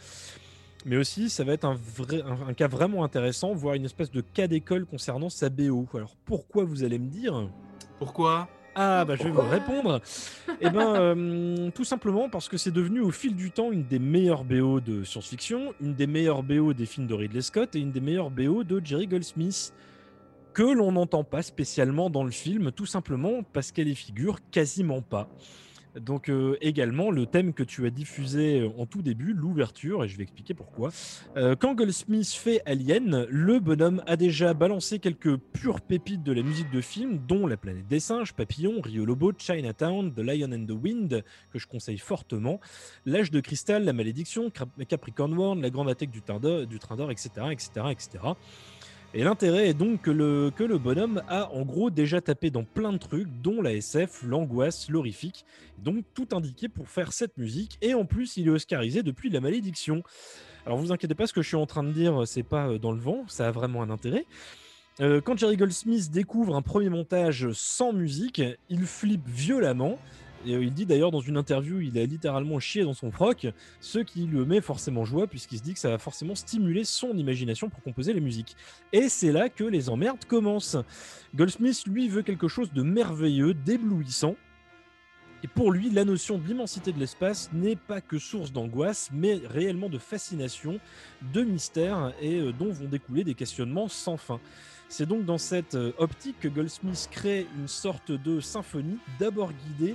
Mais 0.87 0.97
aussi, 0.97 1.29
ça 1.29 1.43
va 1.43 1.53
être 1.53 1.65
un, 1.65 1.75
vrai, 1.75 2.23
un, 2.23 2.49
un 2.49 2.55
cas 2.55 2.69
vraiment 2.69 3.03
intéressant, 3.03 3.53
voire 3.53 3.75
une 3.75 3.85
espèce 3.85 4.13
de 4.13 4.21
cas 4.21 4.47
d'école 4.47 4.87
concernant 4.87 5.29
sa 5.29 5.49
BO. 5.49 5.85
Alors, 5.93 6.15
pourquoi 6.25 6.63
vous 6.63 6.85
allez 6.85 7.01
me 7.01 7.09
dire? 7.09 7.51
Pourquoi? 7.99 8.49
Ah, 8.77 9.05
bah 9.05 9.17
je 9.17 9.25
vais 9.25 9.31
vous 9.31 9.41
répondre. 9.41 10.01
Eh 10.61 10.71
ben, 10.71 10.95
euh, 11.01 11.71
tout 11.71 11.83
simplement 11.83 12.29
parce 12.29 12.49
que 12.49 12.57
c'est 12.57 12.71
devenu 12.71 13.01
au 13.01 13.11
fil 13.11 13.35
du 13.35 13.51
temps 13.51 13.73
une 13.73 13.85
des 13.85 13.99
meilleures 13.99 14.45
BO 14.45 14.81
de 14.81 15.03
science-fiction, 15.03 15.75
une 15.81 15.95
des 15.95 16.07
meilleures 16.07 16.45
BO 16.45 16.73
des 16.73 16.87
films 16.87 17.09
de 17.09 17.15
Ridley 17.15 17.41
Scott 17.41 17.75
et 17.75 17.81
une 17.81 17.91
des 17.91 18.01
meilleures 18.01 18.31
BO 18.31 18.63
de 18.63 18.81
Jerry 18.85 19.09
Goldsmith. 19.09 19.73
Que 20.53 20.63
l'on 20.63 20.93
n'entend 20.93 21.25
pas 21.25 21.43
spécialement 21.43 22.11
dans 22.11 22.23
le 22.23 22.31
film, 22.31 22.71
tout 22.71 22.87
simplement 22.87 23.43
parce 23.53 23.73
qu'elle 23.73 23.89
y 23.89 23.97
figure 23.97 24.39
quasiment 24.53 25.03
pas. 25.03 25.29
Donc 26.01 26.29
euh, 26.29 26.57
également 26.61 27.11
le 27.11 27.27
thème 27.27 27.53
que 27.53 27.63
tu 27.63 27.87
as 27.87 27.91
diffusé 27.91 28.61
euh, 28.61 28.69
en 28.79 28.87
tout 28.87 29.03
début, 29.03 29.33
l'ouverture, 29.33 30.05
et 30.05 30.09
je 30.09 30.17
vais 30.17 30.25
expliquer 30.25 30.55
pourquoi. 30.55 30.91
Euh, 31.37 31.57
quand 31.57 31.75
Goldsmith 31.75 32.29
fait 32.29 32.61
Alien, 32.67 33.27
le 33.31 33.59
bonhomme 33.61 34.03
a 34.07 34.17
déjà 34.17 34.53
balancé 34.55 34.99
quelques 34.99 35.37
pures 35.37 35.81
pépites 35.81 36.23
de 36.23 36.33
la 36.33 36.43
musique 36.43 36.71
de 36.71 36.81
film, 36.81 37.19
dont 37.27 37.47
La 37.47 37.57
planète 37.57 37.87
des 37.89 38.01
singes, 38.01 38.35
Papillon, 38.35 38.81
Rio 38.83 39.05
Lobo, 39.05 39.33
Chinatown, 39.37 40.13
The 40.13 40.19
Lion 40.21 40.53
and 40.53 40.67
the 40.67 40.73
Wind, 40.73 41.25
que 41.53 41.59
je 41.59 41.67
conseille 41.67 41.99
fortement, 41.99 42.61
L'âge 43.07 43.31
de 43.31 43.41
cristal, 43.41 43.85
La 43.85 43.93
malédiction, 43.93 44.51
Cap- 44.51 44.69
Capricorn 44.89 45.33
World, 45.33 45.63
La 45.63 45.71
grande 45.71 45.89
attaque 45.89 46.11
du 46.11 46.21
train 46.23 46.39
d'or, 46.41 47.11
etc., 47.11 47.31
etc., 47.51 47.71
etc. 47.91 48.09
Et 49.15 49.25
l'intérêt 49.25 49.69
est 49.69 49.75
donc 49.75 50.03
que 50.03 50.11
le, 50.11 50.79
bonhomme 50.79 51.23
a 51.29 51.51
en 51.53 51.63
gros 51.63 51.91
déjà 51.91 52.21
tapé 52.21 52.51
dans 52.51 52.65
plein 52.65 52.93
de 52.93 52.99
trucs, 52.99 53.29
dont 53.43 53.63
la 53.63 53.73
SF, 53.73 54.25
l'angoisse, 54.25 54.91
l'horrifique, 54.91 55.45
donc 55.79 56.05
tout 56.15 56.29
indiqué 56.33 56.69
pour 56.69 56.89
faire 56.89 57.13
cette 57.13 57.37
musique, 57.39 57.79
et 57.81 57.95
en 57.95 58.05
plus 58.05 58.37
il 58.37 58.49
est 58.49 58.51
oscarisé 58.51 59.03
depuis 59.03 59.31
La 59.31 59.41
malédiction. 59.41 60.03
Alors 60.67 60.79
vous 60.79 60.93
inquiétez 60.93 61.15
pas, 61.15 61.27
ce 61.27 61.33
que 61.33 61.43
je 61.43 61.49
suis 61.49 61.57
en 61.57 61.67
train 61.67 61.83
de 61.83 61.93
dire, 61.93 62.27
c'est 62.27 62.43
pas 62.43 62.69
euh, 62.69 62.79
dans 62.79 62.93
le 62.93 63.01
vent, 63.01 63.25
ça 63.29 63.49
a 63.49 63.51
vraiment 63.53 63.83
un 63.83 63.91
intérêt. 63.91 64.27
Euh, 65.01 65.21
quand 65.21 65.39
Jerry 65.39 65.57
Goldsmith 65.57 66.11
découvre 66.11 66.57
un 66.57 66.63
premier 66.63 66.89
montage 66.89 67.51
sans 67.53 67.93
musique, 67.93 68.43
il 68.71 68.87
flippe 68.87 69.29
violemment. 69.29 69.99
Et 70.45 70.55
euh, 70.55 70.63
il 70.63 70.73
dit 70.73 70.87
d'ailleurs 70.87 71.11
dans 71.11 71.21
une 71.21 71.37
interview, 71.37 71.81
il 71.81 71.99
a 71.99 72.05
littéralement 72.05 72.59
chié 72.59 72.83
dans 72.83 72.95
son 72.95 73.11
froc, 73.11 73.47
ce 73.81 73.99
qui 73.99 74.27
le 74.27 74.45
met 74.45 74.61
forcément 74.61 75.05
joie, 75.05 75.27
puisqu'il 75.27 75.59
se 75.59 75.63
dit 75.63 75.75
que 75.75 75.81
ça 75.81 75.91
va 75.91 75.99
forcément 75.99 76.35
stimuler 76.35 76.85
son 76.85 77.17
imagination 77.17 77.69
pour 77.69 77.83
composer 77.83 78.13
la 78.13 78.21
musique. 78.21 78.57
Et 78.93 79.09
c'est 79.09 79.33
là 79.33 79.49
que 79.49 79.65
les 79.65 79.89
emmerdes 79.89 80.25
commencent. 80.27 80.77
Goldsmith, 81.35 81.85
lui, 81.87 82.09
veut 82.09 82.23
quelque 82.23 82.49
chose 82.49 82.73
de 82.73 82.83
merveilleux, 82.83 83.55
d'éblouissant. 83.55 84.37
Et 85.43 85.49
pour 85.49 85.71
lui, 85.71 85.91
la 85.91 86.05
notion 86.05 86.39
de 86.39 86.47
l'immensité 86.47 86.93
de 86.93 86.99
l'espace 86.99 87.51
n'est 87.53 87.77
pas 87.77 88.01
que 88.01 88.19
source 88.19 88.53
d'angoisse, 88.53 89.11
mais 89.13 89.41
réellement 89.49 89.89
de 89.89 89.99
fascination, 89.99 90.81
de 91.35 91.43
mystère, 91.43 92.15
et 92.21 92.41
euh, 92.41 92.53
dont 92.53 92.73
vont 92.73 92.87
découler 92.87 93.23
des 93.23 93.35
questionnements 93.35 93.89
sans 93.89 94.17
fin. 94.17 94.41
C'est 94.89 95.07
donc 95.07 95.25
dans 95.25 95.39
cette 95.39 95.75
euh, 95.75 95.93
optique 95.99 96.41
que 96.41 96.49
Goldsmith 96.49 97.09
crée 97.11 97.47
une 97.59 97.69
sorte 97.69 98.13
de 98.13 98.41
symphonie, 98.41 98.99
d'abord 99.19 99.53
guidée 99.53 99.95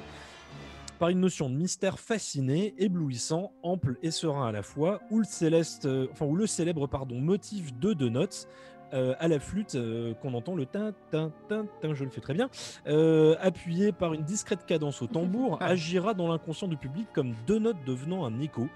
par 1.01 1.09
une 1.09 1.19
notion 1.19 1.49
de 1.49 1.55
mystère 1.55 1.99
fasciné, 1.99 2.75
éblouissant, 2.77 3.53
ample 3.63 3.97
et 4.03 4.11
serein 4.11 4.47
à 4.47 4.51
la 4.51 4.61
fois, 4.61 5.01
où 5.09 5.17
le, 5.17 5.25
céleste, 5.25 5.87
euh, 5.87 6.05
enfin, 6.11 6.27
où 6.27 6.35
le 6.35 6.45
célèbre 6.45 6.85
pardon, 6.85 7.19
motif 7.19 7.75
de 7.79 7.93
deux 7.93 8.09
notes 8.09 8.47
euh, 8.93 9.15
à 9.17 9.27
la 9.27 9.39
flûte 9.39 9.73
euh, 9.73 10.13
qu'on 10.13 10.35
entend 10.35 10.53
le 10.53 10.67
tin 10.67 10.93
tin 11.09 11.31
tin 11.49 11.65
tin, 11.81 11.95
je 11.95 12.03
le 12.03 12.11
fais 12.11 12.21
très 12.21 12.35
bien, 12.35 12.51
euh, 12.85 13.35
appuyé 13.41 13.91
par 13.91 14.13
une 14.13 14.21
discrète 14.21 14.67
cadence 14.67 15.01
au 15.01 15.07
tambour, 15.07 15.57
agira 15.61 16.13
dans 16.13 16.27
l'inconscient 16.27 16.67
du 16.67 16.77
public 16.77 17.07
comme 17.13 17.33
deux 17.47 17.57
notes 17.57 17.83
devenant 17.83 18.23
un 18.23 18.39
écho, 18.39 18.67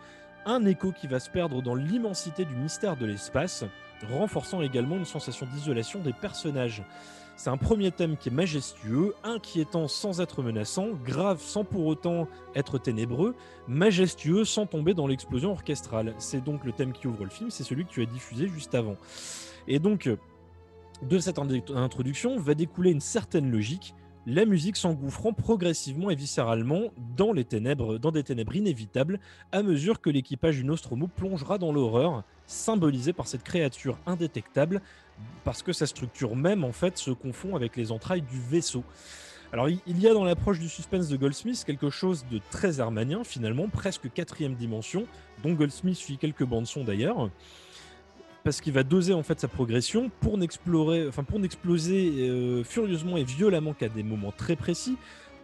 un 0.48 0.66
écho 0.66 0.92
qui 0.92 1.06
va 1.06 1.20
se 1.20 1.30
perdre 1.30 1.62
dans 1.62 1.76
l'immensité 1.76 2.44
du 2.44 2.56
mystère 2.56 2.98
de 2.98 3.06
l'espace, 3.06 3.66
renforçant 4.10 4.64
également 4.64 4.96
une 4.96 5.06
sensation 5.06 5.46
d'isolation 5.54 6.00
des 6.00 6.14
personnages. 6.14 6.82
C'est 7.38 7.50
un 7.50 7.58
premier 7.58 7.92
thème 7.92 8.16
qui 8.16 8.30
est 8.30 8.32
majestueux, 8.32 9.14
inquiétant 9.24 9.88
sans 9.88 10.22
être 10.22 10.42
menaçant, 10.42 10.90
grave 11.04 11.42
sans 11.42 11.66
pour 11.66 11.86
autant 11.86 12.28
être 12.56 12.78
ténébreux, 12.78 13.36
majestueux 13.68 14.46
sans 14.46 14.66
tomber 14.66 14.94
dans 14.94 15.06
l'explosion 15.06 15.52
orchestrale. 15.52 16.16
C'est 16.18 16.44
donc 16.44 16.64
le 16.64 16.72
thème 16.72 16.94
qui 16.94 17.08
ouvre 17.08 17.26
le 17.26 17.30
film, 17.30 17.52
c'est 17.52 17.64
celui 17.64 17.86
que 17.86 17.92
tu 17.92 18.02
as 18.02 18.06
diffusé 18.06 18.48
juste 18.48 18.74
avant. 18.74 18.96
Et 19.68 19.80
donc, 19.80 20.08
euh, 20.08 20.18
de 21.02 21.20
cette 21.20 21.38
introduction 21.38 22.40
va 22.40 22.54
découler 22.54 22.92
une 22.92 23.02
certaine 23.02 23.52
logique, 23.52 23.94
la 24.26 24.46
musique 24.46 24.78
s'engouffrant 24.78 25.34
progressivement 25.34 26.10
et 26.10 26.16
viscéralement 26.16 26.92
dans 27.16 27.32
les 27.32 27.44
ténèbres, 27.44 28.00
dans 28.00 28.12
des 28.12 28.24
ténèbres 28.24 28.56
inévitables, 28.56 29.20
à 29.52 29.62
mesure 29.62 30.02
que 30.02 30.10
l'équipage 30.10 30.56
du 30.56 30.64
Nostromo 30.64 31.08
plongera 31.08 31.58
dans 31.58 31.72
l'horreur, 31.72 32.24
symbolisée 32.48 33.14
par 33.14 33.28
cette 33.28 33.44
créature 33.44 33.98
indétectable, 34.06 34.82
parce 35.44 35.64
que 35.64 35.74
sa 35.74 35.86
structure 35.86 36.36
même 36.36 36.64
en 36.64 36.72
fait 36.72 36.98
se 36.98 37.12
confond 37.12 37.56
avec 37.56 37.76
les 37.76 37.92
entrailles 37.92 38.22
du 38.22 38.40
vaisseau. 38.40 38.84
Alors 39.54 39.70
il 39.70 40.00
y 40.00 40.08
a 40.08 40.14
dans 40.14 40.26
l'approche 40.26 40.60
du 40.60 40.68
suspense 40.68 41.08
de 41.08 41.16
Goldsmith 41.16 41.64
quelque 41.66 41.90
chose 41.90 42.26
de 42.30 42.42
très 42.52 42.80
hermanien 42.80 43.24
finalement, 43.24 43.70
presque 43.70 44.12
quatrième 44.12 44.56
dimension, 44.56 45.06
dont 45.44 45.54
Goldsmith 45.54 45.96
suit 45.96 46.18
quelques 46.18 46.44
bandes 46.44 46.68
son 46.68 46.84
d'ailleurs, 46.84 47.30
parce 48.44 48.62
qu'il 48.62 48.74
va 48.74 48.84
doser 48.84 49.14
en 49.14 49.24
fait 49.24 49.40
sa 49.40 49.48
progression 49.48 50.12
pour 50.20 50.38
n'explorer, 50.38 51.10
n'exploser 51.40 52.30
euh, 52.30 52.64
furieusement 52.64 53.18
et 53.18 53.24
violemment 53.24 53.74
qu'à 53.74 53.90
des 53.90 54.04
moments 54.04 54.32
très 54.32 54.56
précis, 54.56 54.98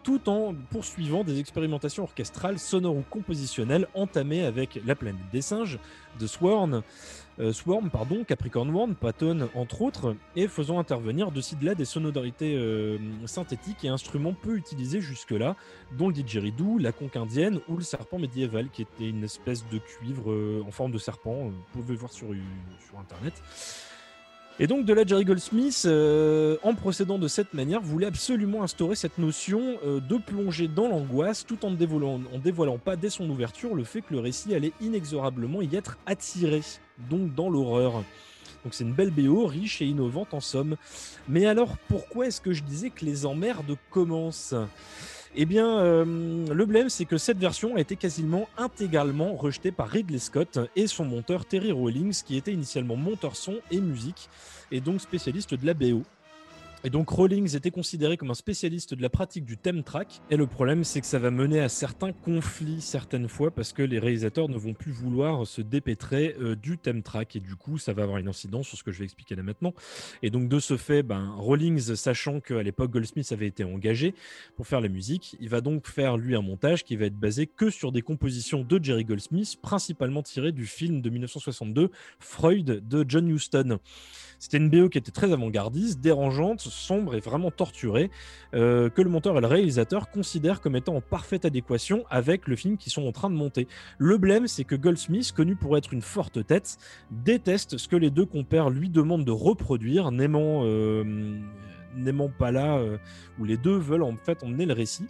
tout 0.04 0.30
en 0.30 0.54
poursuivant 0.70 1.24
des 1.24 1.40
expérimentations 1.40 2.04
orchestrales, 2.04 2.60
sonores 2.60 2.96
ou 2.96 3.04
compositionnelles 3.10 3.88
entamées 3.94 4.44
avec 4.44 4.80
La 4.86 4.96
planète 4.96 5.22
des 5.32 5.42
singes 5.42 5.80
de 6.20 6.28
Swarm, 6.28 6.82
euh, 7.40 7.54
Swarm 7.54 7.90
pardon, 7.90 8.24
Capricorn 8.24 8.70
World, 8.70 8.96
Patton 8.96 9.50
entre 9.56 9.82
autres, 9.82 10.16
et 10.36 10.48
faisant 10.48 10.80
intervenir 10.80 11.32
de 11.32 11.42
ci 11.42 11.56
de 11.56 11.66
là 11.66 11.76
des 11.76 11.86
sonorités 11.86 12.56
euh, 12.56 12.98
synthétiques 13.26 13.84
et 13.84 13.88
instruments 13.88 14.34
peu 14.34 14.58
utilisés 14.58 15.02
jusque-là, 15.02 15.56
dont 15.98 16.08
le 16.08 16.14
didgeridoo, 16.14 16.78
la 16.78 16.92
conque 16.92 17.16
indienne 17.16 17.60
ou 17.68 17.78
le 17.78 17.84
serpent 17.84 18.20
médiéval, 18.20 18.70
qui 18.70 18.82
était 18.82 19.10
une 19.10 19.24
espèce 19.24 19.66
de 19.70 19.78
cuivre 19.78 20.32
euh, 20.32 20.64
en 20.68 20.72
forme 20.72 20.92
de 20.92 20.98
serpent, 20.98 21.50
vous 21.50 21.82
pouvez 21.82 21.96
voir 21.96 22.12
sur 22.12 22.28
internet. 23.00 23.42
Et 24.60 24.68
donc 24.68 24.86
de 24.86 24.94
là, 24.94 25.04
Jerry 25.06 25.26
Goldsmith, 25.26 25.84
euh, 25.86 26.58
en 26.62 26.76
procédant 26.76 27.18
de 27.18 27.28
cette 27.28 27.54
manière, 27.54 27.82
voulait 27.82 28.08
absolument 28.08 28.64
instaurer 28.64 28.96
cette 28.96 29.18
notion 29.18 29.80
euh, 29.84 30.00
de 30.00 30.18
plonger 30.18 30.68
dans 30.68 30.88
l'angoisse, 30.88 31.46
tout 31.46 31.66
en 31.66 31.72
ne 31.72 31.76
dévoilant, 31.76 32.22
en 32.32 32.38
dévoilant 32.38 32.78
pas 32.78 32.96
dès 32.96 33.10
son 33.10 33.28
ouverture 33.30 33.74
le 33.74 33.84
fait 33.84 34.02
que 34.02 34.14
le 34.14 34.20
récit 34.20 34.54
allait 34.54 34.74
inexorablement 34.82 35.62
y 35.62 35.76
être 35.76 35.98
attiré, 36.06 36.62
donc 37.10 37.34
dans 37.34 37.50
l'horreur. 37.50 38.04
Donc 38.64 38.74
c'est 38.74 38.84
une 38.84 38.94
belle 38.94 39.10
BO, 39.10 39.48
riche 39.48 39.82
et 39.82 39.86
innovante 39.86 40.34
en 40.34 40.42
somme. 40.42 40.76
Mais 41.28 41.48
alors 41.48 41.78
pourquoi 41.88 42.28
est-ce 42.28 42.42
que 42.42 42.54
je 42.54 42.62
disais 42.62 42.92
que 42.92 43.06
les 43.06 43.26
emmerdes 43.26 43.76
commencent? 43.90 44.54
Eh 45.36 45.46
bien, 45.46 45.80
euh, 45.80 46.54
le 46.54 46.66
blême, 46.66 46.90
c'est 46.90 47.06
que 47.06 47.18
cette 47.18 47.38
version 47.38 47.76
a 47.78 47.80
été 47.80 47.96
quasiment 47.96 48.50
intégralement 48.58 49.36
rejetée 49.36 49.72
par 49.72 49.88
Ridley 49.88 50.20
Scott 50.20 50.60
et 50.76 50.88
son 50.88 51.06
monteur 51.06 51.46
Terry 51.46 51.72
Rawlings, 51.72 52.24
qui 52.26 52.36
était 52.36 52.52
initialement 52.52 52.98
monteur 52.98 53.38
son 53.38 53.56
et 53.72 53.80
musique, 53.80 54.30
et 54.72 54.82
donc 54.82 55.00
spécialiste 55.00 55.54
de 55.54 55.66
la 55.66 55.74
BO. 55.74 56.04
Et 56.84 56.90
donc 56.90 57.12
Rawlings 57.12 57.56
était 57.56 57.70
considéré 57.70 58.18
comme 58.18 58.32
un 58.32 58.36
spécialiste 58.36 58.96
de 58.96 59.04
la 59.04 59.10
pratique 59.10 59.46
du 59.46 59.56
theme 59.56 59.84
track. 59.84 60.20
Et 60.32 60.36
le 60.36 60.48
problème, 60.48 60.84
c'est 60.84 61.00
que 61.00 61.06
ça 61.06 61.20
va 61.20 61.30
mener 61.30 61.60
à 61.60 61.70
certains 61.70 62.12
conflits 62.12 62.82
certaines 62.82 63.30
fois 63.30 63.52
parce 63.52 63.72
que 63.72 63.84
les 63.84 64.00
réalisateurs 64.00 64.50
ne 64.50 64.58
vont 64.58 64.74
plus 64.74 64.92
vouloir 64.92 65.46
se 65.46 65.62
dépêtrer 65.62 66.36
euh, 66.40 66.56
du 66.56 66.80
theme 66.80 67.04
track. 67.04 67.36
Et 67.36 67.40
du 67.40 67.56
coup, 67.56 67.78
ça 67.78 67.94
va 67.94 68.02
avoir 68.02 68.18
une 68.18 68.28
incidence 68.28 68.68
sur 68.68 68.80
ce 68.80 68.84
que 68.84 68.92
je 68.92 68.98
vais 68.98 69.06
expliquer 69.06 69.36
là 69.36 69.44
maintenant. 69.44 69.76
Et 70.24 70.32
donc 70.32 70.50
de 70.50 70.60
ce 70.60 70.76
fait, 70.76 71.04
ben, 71.04 71.36
Rawlings, 71.38 71.96
sachant 71.96 72.40
qu'à 72.40 72.64
l'époque 72.64 72.90
Goldsmith 72.90 73.32
avait 73.32 73.48
été 73.48 73.64
engagé 73.64 74.16
pour 74.56 74.66
faire 74.66 74.82
la 74.82 74.90
musique, 74.90 75.36
il 75.40 75.50
va 75.50 75.62
donc 75.62 75.88
faire 75.88 76.18
lui 76.18 76.36
un 76.36 76.42
montage 76.42 76.84
qui 76.84 76.96
va 76.96 77.06
être 77.06 77.20
basé 77.20 77.46
que 77.46 77.70
sur 77.70 77.92
des 77.92 78.02
compositions 78.02 78.64
de 78.64 78.84
Jerry 78.84 79.06
Goldsmith, 79.06 79.58
principalement 79.62 80.24
tirées 80.24 80.52
du 80.52 80.66
film 80.66 81.02
de 81.02 81.12
1962 81.12 81.92
Freud 82.20 82.88
de 82.88 83.06
John 83.08 83.30
Huston. 83.30 83.78
C'était 84.40 84.58
une 84.58 84.72
BO 84.72 84.90
qui 84.90 84.98
était 84.98 85.12
très 85.12 85.32
avant-gardiste, 85.32 86.02
dérangeante, 86.02 86.71
sombre 86.72 87.16
et 87.16 87.20
vraiment 87.20 87.52
torturée, 87.52 88.10
euh, 88.54 88.90
que 88.90 89.02
le 89.02 89.10
monteur 89.10 89.38
et 89.38 89.42
le 89.42 89.48
réalisateur 89.48 90.10
considèrent 90.10 90.62
comme 90.62 90.76
étant 90.76 90.96
en 90.96 91.02
parfaite 91.02 91.46
adéquation 91.46 92.04
avec 92.10 92.48
le 92.48 92.56
film 92.56 92.78
qu'ils 92.78 92.92
sont 92.92 93.08
en 93.08 93.12
train 93.12 93.30
de 93.30 93.36
monter. 93.36 93.68
Le 93.98 94.18
blême, 94.18 94.48
c'est 94.48 94.64
que 94.64 94.76
Goldsmith, 94.76 95.32
connu 95.32 95.56
pour 95.56 95.78
être 95.78 95.94
une 95.94 96.02
forte 96.02 96.46
tête, 96.46 96.78
déteste 97.12 97.78
ce 97.78 97.88
que 97.88 97.96
les 97.96 98.10
deux 98.10 98.26
compères 98.26 98.70
lui 98.70 98.90
demandent 98.90 99.26
de 99.26 99.32
reproduire, 99.32 100.12
n'aimant 100.12 100.62
euh, 100.66 101.40
pas 102.38 102.52
là, 102.52 102.78
euh, 102.78 102.98
où 103.40 103.46
les 103.46 103.58
deux 103.58 103.78
veulent 103.78 104.04
en 104.04 104.16
fait 104.16 104.44
emmener 104.44 104.66
le 104.66 104.74
récit, 104.74 105.06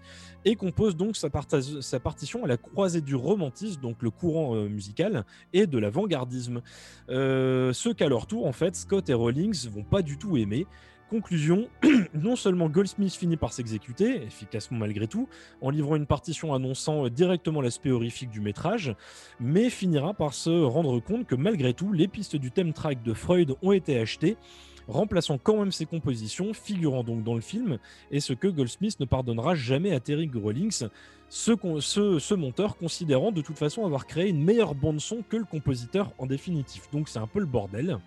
et 0.46 0.56
compose 0.56 0.96
donc 0.96 1.16
sa, 1.16 1.30
partition 1.30 2.44
à 2.44 2.48
la 2.48 2.58
croisée 2.58 3.02
du 3.02 3.16
romantisme, 3.16 3.82
donc 3.82 4.02
le 4.02 4.10
courant 4.10 4.56
euh, 4.56 4.68
musical, 4.68 5.26
et 5.54 5.68
de 5.68 5.78
l'avant-gardisme. 5.78 6.62
Ce 7.10 7.94
qu'à 7.94 8.10
leur 8.10 8.28
tour, 8.28 8.46
en 8.46 8.54
fait, 8.54 8.76
Scott 8.76 9.10
et 9.10 9.14
Rawlings 9.14 9.70
vont 9.70 9.84
pas 9.84 10.02
du 10.02 10.18
tout 10.18 10.38
aimer. 10.38 10.66
Conclusion, 11.12 11.68
non 12.14 12.38
seulement 12.38 12.70
Goldsmith 12.70 13.14
finit 13.14 13.36
par 13.36 13.52
s'exécuter, 13.52 14.24
efficacement 14.24 14.78
malgré 14.78 15.08
tout, 15.08 15.28
en 15.60 15.70
livrant 15.70 15.98
une 15.98 16.06
partition 16.06 16.54
annonçant 16.54 17.04
euh, 17.04 17.10
directement 17.10 17.60
l'aspect 17.60 17.92
horrifique 17.92 18.30
du 18.30 18.40
métrage, 18.40 18.96
mais 19.38 19.70
finira 19.70 20.14
par 20.14 20.34
se 20.34 20.64
rendre 20.64 21.02
compte 21.02 21.28
que 21.28 21.36
malgré 21.36 21.74
tout, 21.74 21.92
les 21.92 22.08
pistes 22.08 22.38
du 22.38 22.50
thème 22.50 22.72
track 22.72 23.04
de 23.04 23.14
Freud 23.14 23.56
ont 23.62 23.74
été 23.74 24.00
achetées, 24.00 24.38
remplaçant 24.88 25.38
quand 25.38 25.58
même 25.58 25.74
ses 25.74 25.86
compositions, 25.86 26.54
figurant 26.54 27.04
donc 27.04 27.26
dans 27.26 27.36
le 27.36 27.42
film, 27.42 27.78
et 28.10 28.22
ce 28.22 28.32
que 28.32 28.48
Goldsmith 28.48 28.98
ne 29.02 29.06
pardonnera 29.06 29.54
jamais 29.54 29.92
à 29.92 30.00
Terry 30.00 30.32
Rawlings, 30.34 30.88
ce, 31.28 32.34
monteur 32.36 32.78
considérant 32.78 33.34
de 33.34 33.42
toute 33.42 33.58
façon 33.58 33.86
avoir 33.86 34.08
créé 34.08 34.30
une 34.30 34.42
meilleure 34.42 34.76
bande-son 34.76 35.26
que 35.28 35.36
le 35.36 35.44
compositeur 35.44 36.14
en 36.20 36.26
définitif. 36.26 36.90
Donc 36.94 37.10
c'est 37.10 37.20
un 37.20 37.28
peu 37.28 37.42
le 37.42 37.46
bordel. 37.48 38.00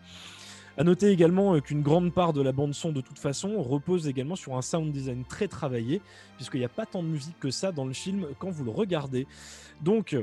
À 0.77 0.83
noter 0.83 1.09
également 1.11 1.55
euh, 1.55 1.61
qu'une 1.61 1.83
grande 1.83 2.13
part 2.13 2.33
de 2.33 2.43
la 2.43 2.51
bande-son, 2.51 2.91
de 2.91 3.01
toute 3.01 3.19
façon, 3.19 3.63
repose 3.63 4.09
également 4.09 4.35
sur 4.35 4.57
un 4.57 4.63
sound 4.63 4.93
design 4.93 5.25
très 5.25 5.47
travaillé, 5.47 6.03
puisqu'il 6.37 6.59
n'y 6.59 6.67
a 6.67 6.69
pas 6.69 6.85
tant 6.85 7.03
de 7.03 7.09
musique 7.09 7.39
que 7.39 7.51
ça 7.51 7.71
dans 7.71 7.85
le 7.85 7.93
film 7.93 8.27
quand 8.39 8.51
vous 8.51 8.65
le 8.65 8.73
regardez. 8.73 9.27
Donc, 9.83 10.17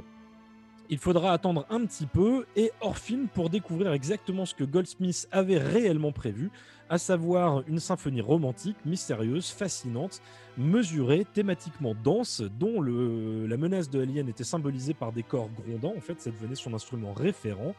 il 0.92 0.98
faudra 0.98 1.32
attendre 1.32 1.66
un 1.70 1.86
petit 1.86 2.06
peu 2.06 2.46
et 2.58 2.72
hors 2.82 2.98
film 2.98 3.28
pour 3.30 3.50
découvrir 3.50 3.94
exactement 3.94 4.46
ce 4.46 4.54
que 4.54 4.66
Goldsmith 4.66 5.26
avait 5.32 5.58
réellement 5.58 6.12
prévu, 6.12 6.52
à 6.90 6.98
savoir 6.98 7.64
une 7.68 7.80
symphonie 7.80 8.20
romantique, 8.20 8.76
mystérieuse, 8.86 9.50
fascinante, 9.50 10.22
mesurée, 10.58 11.26
thématiquement 11.34 11.96
dense, 12.04 12.44
dont 12.60 12.82
la 12.82 13.56
menace 13.56 13.90
de 13.90 14.02
Alien 14.02 14.28
était 14.28 14.44
symbolisée 14.44 14.94
par 14.94 15.14
des 15.14 15.24
corps 15.24 15.50
grondants, 15.66 15.94
en 15.96 16.02
fait 16.02 16.20
ça 16.20 16.30
devenait 16.30 16.56
son 16.56 16.74
instrument 16.74 17.14
référent, 17.14 17.74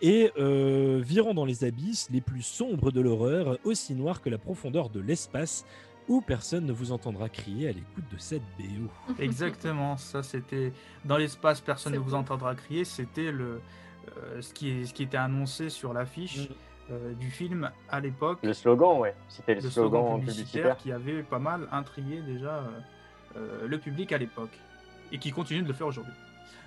et 0.00 0.30
euh, 0.38 1.02
virant 1.04 1.34
dans 1.34 1.44
les 1.44 1.64
abysses 1.64 2.08
les 2.12 2.20
plus 2.20 2.42
sombres 2.42 2.92
de 2.92 3.00
l'horreur, 3.00 3.58
aussi 3.64 3.94
noirs 3.94 4.22
que 4.22 4.30
la 4.30 4.38
profondeur 4.38 4.90
de 4.90 5.00
l'espace, 5.00 5.64
où 6.08 6.20
personne 6.20 6.66
ne 6.66 6.72
vous 6.72 6.92
entendra 6.92 7.28
crier 7.28 7.68
à 7.68 7.72
l'écoute 7.72 8.04
de 8.12 8.18
cette 8.18 8.42
BO. 8.58 8.90
Exactement, 9.18 9.96
ça 9.96 10.22
c'était 10.22 10.72
dans 11.04 11.16
l'espace, 11.16 11.60
personne 11.60 11.94
ne 11.94 11.98
vous 11.98 12.14
entendra 12.14 12.54
crier. 12.54 12.84
C'était 12.84 13.32
le 13.32 13.60
euh, 14.18 14.42
ce 14.42 14.52
qui 14.52 14.86
ce 14.86 14.92
qui 14.92 15.04
était 15.04 15.16
annoncé 15.16 15.70
sur 15.70 15.92
l'affiche 15.94 16.48
Mm. 16.48 16.92
euh, 16.92 17.14
du 17.14 17.30
film 17.30 17.70
à 17.88 18.00
l'époque, 18.00 18.40
Le 18.42 18.52
slogan, 18.52 18.98
ouais. 18.98 19.14
C'était 19.28 19.54
le, 19.54 19.62
le 19.62 19.70
slogan, 19.70 20.02
slogan 20.02 20.18
publicitaire 20.20 20.76
publicitaire. 20.76 20.76
qui 20.76 20.92
avait 20.92 21.22
pas 21.22 21.38
mal 21.38 21.66
intrigué 21.72 22.20
déjà 22.20 22.56
euh, 22.58 22.68
euh, 23.38 23.66
le 23.66 23.78
public 23.78 24.12
à 24.12 24.18
l'époque 24.18 24.58
et 25.10 25.18
qui 25.18 25.30
continue 25.32 25.62
de 25.62 25.68
le 25.68 25.72
faire 25.72 25.86
aujourd'hui. 25.86 26.12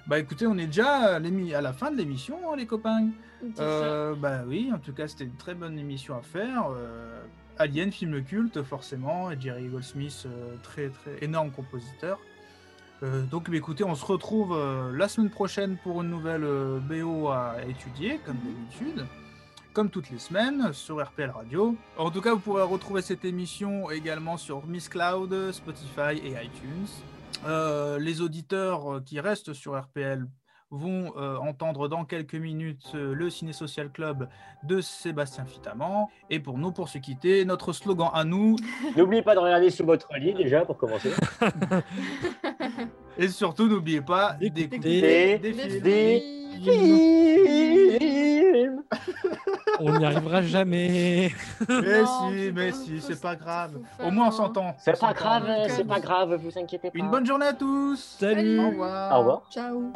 Bah 0.07 0.17
écoutez, 0.17 0.47
on 0.47 0.57
est 0.57 0.65
déjà 0.67 1.15
à, 1.15 1.19
l'émi- 1.19 1.53
à 1.53 1.61
la 1.61 1.73
fin 1.73 1.91
de 1.91 1.97
l'émission, 1.97 2.39
hein, 2.51 2.55
les 2.55 2.65
copains. 2.65 3.09
Euh, 3.59 4.15
bah 4.15 4.41
oui, 4.47 4.71
en 4.73 4.79
tout 4.79 4.93
cas, 4.93 5.07
c'était 5.07 5.25
une 5.25 5.35
très 5.35 5.53
bonne 5.53 5.77
émission 5.77 6.15
à 6.17 6.21
faire. 6.21 6.69
Alien, 7.59 7.91
film 7.91 8.23
culte, 8.23 8.61
forcément, 8.63 9.31
et 9.31 9.39
Jerry 9.39 9.67
Goldsmith, 9.67 10.23
euh, 10.25 10.55
très 10.63 10.89
très 10.89 11.23
énorme 11.23 11.51
compositeur. 11.51 12.19
Euh, 13.03 13.23
donc, 13.23 13.49
bah, 13.49 13.57
écoutez, 13.57 13.83
on 13.83 13.95
se 13.95 14.05
retrouve 14.05 14.53
euh, 14.55 14.95
la 14.95 15.07
semaine 15.07 15.29
prochaine 15.29 15.77
pour 15.77 16.01
une 16.01 16.09
nouvelle 16.09 16.45
BO 16.81 17.29
à 17.29 17.55
étudier, 17.67 18.19
comme 18.25 18.37
d'habitude, 18.37 19.05
comme 19.73 19.89
toutes 19.89 20.09
les 20.09 20.19
semaines, 20.19 20.71
sur 20.73 21.03
RPL 21.03 21.29
Radio. 21.29 21.75
En 21.97 22.11
tout 22.11 22.21
cas, 22.21 22.33
vous 22.33 22.39
pourrez 22.39 22.63
retrouver 22.63 23.01
cette 23.01 23.25
émission 23.25 23.89
également 23.91 24.37
sur 24.37 24.65
Miss 24.67 24.89
Cloud, 24.89 25.51
Spotify 25.51 26.17
et 26.23 26.31
iTunes. 26.43 26.87
Les 27.99 28.21
auditeurs 28.21 29.01
qui 29.05 29.19
restent 29.19 29.53
sur 29.53 29.79
RPL 29.79 30.27
vont 30.69 31.13
euh, 31.17 31.37
entendre 31.37 31.87
dans 31.87 32.03
quelques 32.03 32.35
minutes 32.35 32.91
euh, 32.95 33.13
le 33.13 33.29
Ciné 33.29 33.53
Social 33.53 33.89
Club 33.91 34.27
de 34.63 34.81
Sébastien 34.81 35.45
Fitaman. 35.45 36.07
Et 36.29 36.39
pour 36.39 36.57
nous, 36.57 36.71
pour 36.71 36.89
se 36.89 36.97
quitter, 36.97 37.45
notre 37.45 37.71
slogan 37.71 38.09
à 38.13 38.23
nous, 38.25 38.57
N'oubliez 38.97 39.21
pas 39.21 39.33
de 39.35 39.39
regarder 39.39 39.69
sous 39.69 39.85
votre 39.85 40.09
lit 40.17 40.33
déjà 40.33 40.65
pour 40.65 40.77
commencer. 40.77 41.11
et 43.17 43.27
surtout 43.29 43.67
n'oubliez 43.67 44.01
pas 44.01 44.33
D'écouter 44.39 45.37
des, 45.39 45.53
Des 45.79 46.21
films. 46.59 47.99
films. 47.99 48.83
On 49.79 49.97
n'y 49.97 50.05
arrivera 50.05 50.41
jamais. 50.41 51.31
Mais 51.69 52.01
Non, 52.01 52.29
si, 52.29 52.51
mais 52.53 52.71
si, 52.71 53.01
c'est 53.01 53.21
pas 53.21 53.35
grave. 53.35 53.79
Au 54.03 54.11
moins 54.11 54.27
on 54.27 54.31
s'entend. 54.31 54.75
C'est 54.79 54.99
pas 54.99 55.13
grave, 55.13 55.47
c'est 55.69 55.87
pas 55.87 55.99
grave, 55.99 56.35
vous 56.35 56.57
inquiétez 56.57 56.91
pas. 56.91 56.97
Une 56.97 57.09
bonne 57.09 57.25
journée 57.25 57.47
à 57.47 57.53
tous. 57.53 58.17
Salut. 58.19 58.59
Au 58.59 58.69
revoir. 58.69 59.13
Au 59.15 59.19
revoir. 59.19 59.41
Ciao. 59.51 59.91